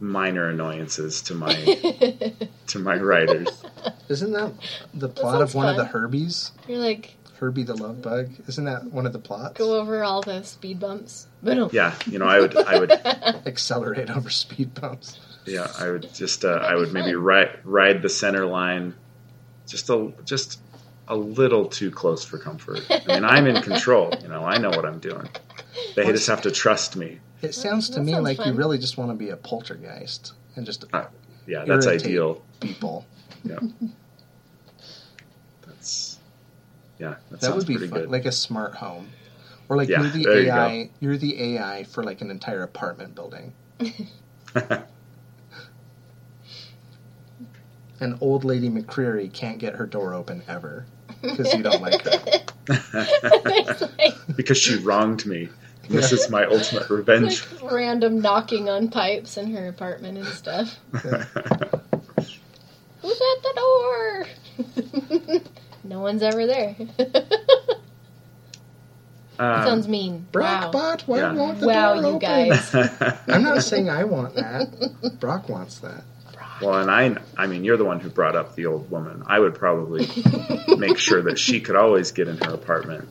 [0.00, 1.54] minor annoyances to my
[2.66, 3.64] to my riders.
[4.08, 4.52] Isn't that
[4.94, 5.84] the plot of sounds one of the.
[5.84, 6.50] Herbies?
[6.66, 8.30] You're like, Herbie the Love Bug?
[8.48, 9.56] Isn't that one of the plots?
[9.56, 11.28] go over all the speed bumps.
[11.40, 11.70] No.
[11.72, 12.90] Yeah, you know, I would, I would,
[13.46, 15.20] Accelerate over speed bumps.
[15.46, 18.96] yeah, I would just, uh, I would maybe ride ride the center line,
[19.68, 20.58] just a just
[21.08, 22.86] a little too close for comfort.
[23.06, 24.16] I mean, I'm in control.
[24.22, 25.28] You know, I know what I'm doing.
[25.94, 27.18] They just have to trust me.
[27.42, 30.32] It sounds to that me sounds like you really just want to be a poltergeist
[30.56, 31.06] and just Uh,
[31.46, 32.42] Yeah, that's ideal.
[32.60, 33.04] people.
[33.44, 33.58] Yeah,
[35.66, 36.18] that's
[36.98, 38.00] yeah, that, That sounds would be fun.
[38.00, 38.10] good.
[38.10, 39.10] Like a smart home.
[39.68, 42.62] Or like Yeah, you're the there you AI you're the AI for like an entire
[42.62, 43.52] apartment building.
[48.00, 50.86] And old lady McCreary can't get her door open ever
[51.20, 52.20] because you don't like her.
[54.36, 55.48] because she wronged me.
[55.88, 57.44] And This is my ultimate revenge.
[57.62, 60.78] like random knocking on pipes in her apartment and stuff.
[63.02, 64.26] Who's at the door?
[65.84, 66.76] no one's ever there.
[66.96, 67.26] that
[69.38, 70.26] Um, sounds mean.
[70.32, 70.70] Wow.
[70.70, 71.32] Brockbot, why Yeah.
[71.32, 72.20] won't the Wow, door you open?
[72.20, 72.74] guys.
[73.28, 75.18] I'm not saying I want that.
[75.18, 76.04] Brock wants that.
[76.62, 79.24] Well, and I, I mean, you're the one who brought up the old woman.
[79.26, 80.06] I would probably
[80.76, 83.08] make sure that she could always get in her apartment.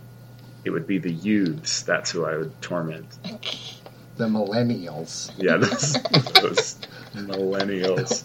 [0.63, 1.81] It would be the youths.
[1.83, 3.07] That's who I would torment.
[4.15, 5.31] The millennials.
[5.37, 5.93] Yeah, those,
[6.41, 6.77] those
[7.13, 8.23] millennials.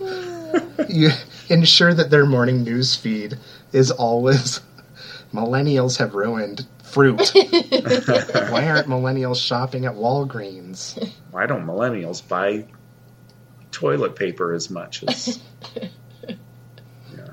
[0.88, 1.10] You
[1.48, 3.38] ensure that their morning news feed
[3.72, 4.60] is always
[5.32, 7.20] millennials have ruined fruit.
[7.34, 11.12] Why aren't millennials shopping at Walgreens?
[11.30, 12.64] Why don't millennials buy
[13.70, 15.38] toilet paper as much as?
[17.16, 17.26] Yeah,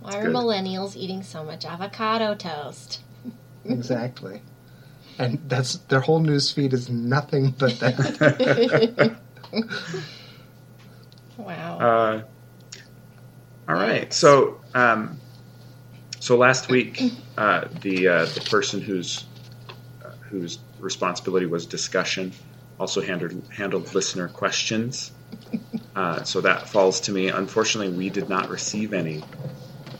[0.00, 0.34] Why are good.
[0.34, 3.00] millennials eating so much avocado toast?
[3.64, 4.42] Exactly.
[5.18, 9.18] And that's their whole news feed is nothing but that.
[11.38, 11.78] Wow.
[11.78, 12.22] Uh,
[13.68, 14.12] all right.
[14.12, 15.18] So, um,
[16.20, 17.02] so last week,
[17.36, 19.24] uh, the uh, the person whose
[20.04, 22.32] uh, whose responsibility was discussion
[22.78, 25.12] also handled handled listener questions.
[25.94, 27.28] Uh, so that falls to me.
[27.28, 29.24] Unfortunately, we did not receive any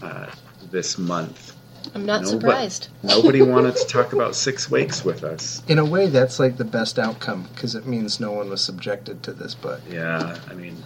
[0.02, 0.27] uh,
[0.70, 1.56] this month.
[1.94, 2.89] I'm not no, surprised.
[3.02, 5.62] Nobody wanted to talk about Six Wakes with us.
[5.68, 9.23] In a way, that's like the best outcome because it means no one was subjected
[9.23, 9.81] to this book.
[9.89, 10.85] Yeah, I mean,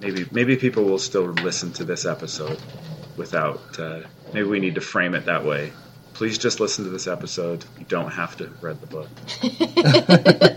[0.00, 2.58] maybe maybe people will still listen to this episode
[3.16, 3.78] without.
[3.78, 4.00] Uh,
[4.34, 5.72] maybe we need to frame it that way.
[6.12, 7.64] Please just listen to this episode.
[7.78, 9.08] You don't have to read the book.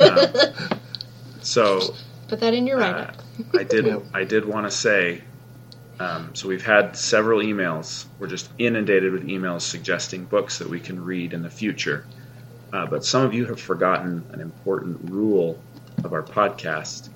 [0.01, 0.75] Uh,
[1.41, 1.93] so
[2.33, 3.15] Put that in your uh, write-up.
[3.53, 5.21] I did I did want to say.
[5.99, 8.07] Um, so we've had several emails.
[8.17, 12.07] We're just inundated with emails suggesting books that we can read in the future.
[12.73, 15.61] Uh, but some of you have forgotten an important rule
[16.03, 17.09] of our podcast.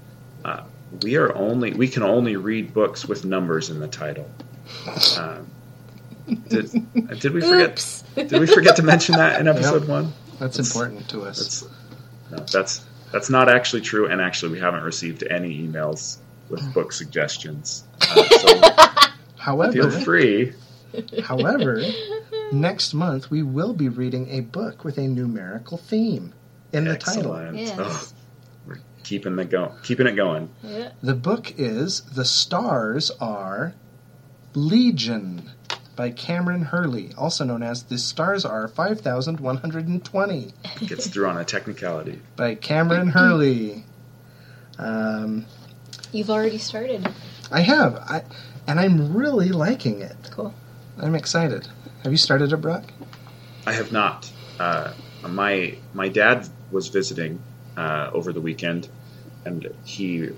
[0.46, 0.62] Uh,
[1.02, 4.30] we are only we can only read books with numbers in the title.
[5.18, 5.48] Um,
[6.48, 6.70] did,
[7.20, 7.72] did we forget?
[7.72, 8.04] Oops.
[8.14, 10.14] Did we forget to mention that in episode one?
[10.38, 11.40] That's That's- important to us.
[11.40, 11.64] That's
[12.30, 14.08] no, that's that's not actually true.
[14.08, 16.18] And actually, we haven't received any emails
[16.50, 17.84] with book suggestions.
[18.10, 20.54] Uh, so feel However, free.
[21.24, 21.82] however,
[22.52, 26.34] next month we will be reading a book with a numerical theme
[26.74, 27.34] in the title.
[27.36, 27.58] Excellent.
[27.58, 27.76] Yes.
[27.80, 28.12] Oh,
[28.68, 30.50] we're keeping the go keeping it going.
[30.64, 30.92] Yeah.
[31.02, 33.74] The book is The Stars Are
[34.54, 35.50] Legion
[35.98, 40.54] by Kameron Hurley, also known as The Stars Are 5120
[40.86, 42.22] Gets through on a technicality.
[42.38, 43.84] by Kameron Hurley.
[44.78, 45.46] Um,
[46.14, 47.06] You've already started.
[47.52, 48.24] I have, I,
[48.68, 50.16] and I'm really liking it.
[50.32, 50.54] Cool.
[50.98, 51.68] I'm excited.
[52.04, 52.84] Have you started it, Brock?
[53.66, 54.32] I have not.
[54.60, 54.94] Uh,
[55.28, 57.42] my my dad was visiting
[57.76, 58.88] uh, over the weekend,
[59.46, 60.30] and he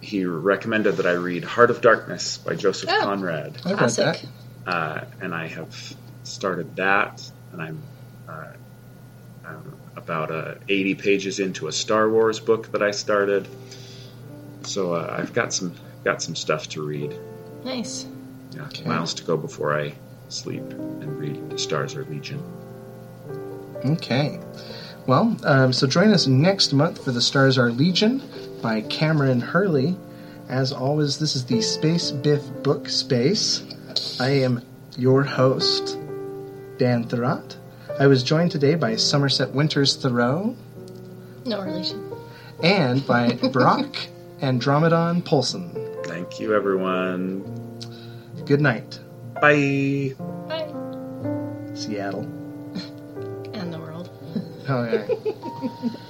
[0.00, 3.00] he recommended that I read Heart of Darkness by Joseph Oh.
[3.02, 3.56] Conrad.
[3.64, 4.04] I read Classic.
[4.04, 4.26] that.
[4.66, 5.94] Uh, and I have
[6.24, 7.82] started that, and I'm,
[8.28, 8.46] uh,
[9.46, 13.46] I'm about uh, 80 pages into a Star Wars book that I started.
[14.62, 15.74] So uh, I've got some
[16.04, 17.14] got some stuff to read.
[17.64, 18.06] Nice.
[18.54, 18.84] Yeah, Okay.
[18.84, 19.94] miles to go before I
[20.28, 22.42] sleep and read The Stars Are Legion.
[23.84, 24.40] Okay.
[25.06, 28.22] Well, um, so join us next month for The Stars Are Legion
[28.62, 29.96] by Kameron Hurley.
[30.48, 33.62] As always, this is the Space Biff Book Space.
[34.20, 34.62] I am
[34.96, 35.98] your host,
[36.78, 37.56] Dan Thurot.
[37.98, 40.54] I was joined today by Somerset Winters Thoreau
[41.44, 42.12] No relation.
[42.62, 43.96] and by Brock
[44.40, 45.70] Andromedon Polson.
[46.04, 47.42] Thank you, everyone.
[48.44, 48.98] Good night,
[49.40, 50.14] Bye.
[50.48, 50.72] Bye.
[51.74, 52.22] Seattle.
[53.54, 54.10] And the world.
[54.68, 55.90] Oh, yeah.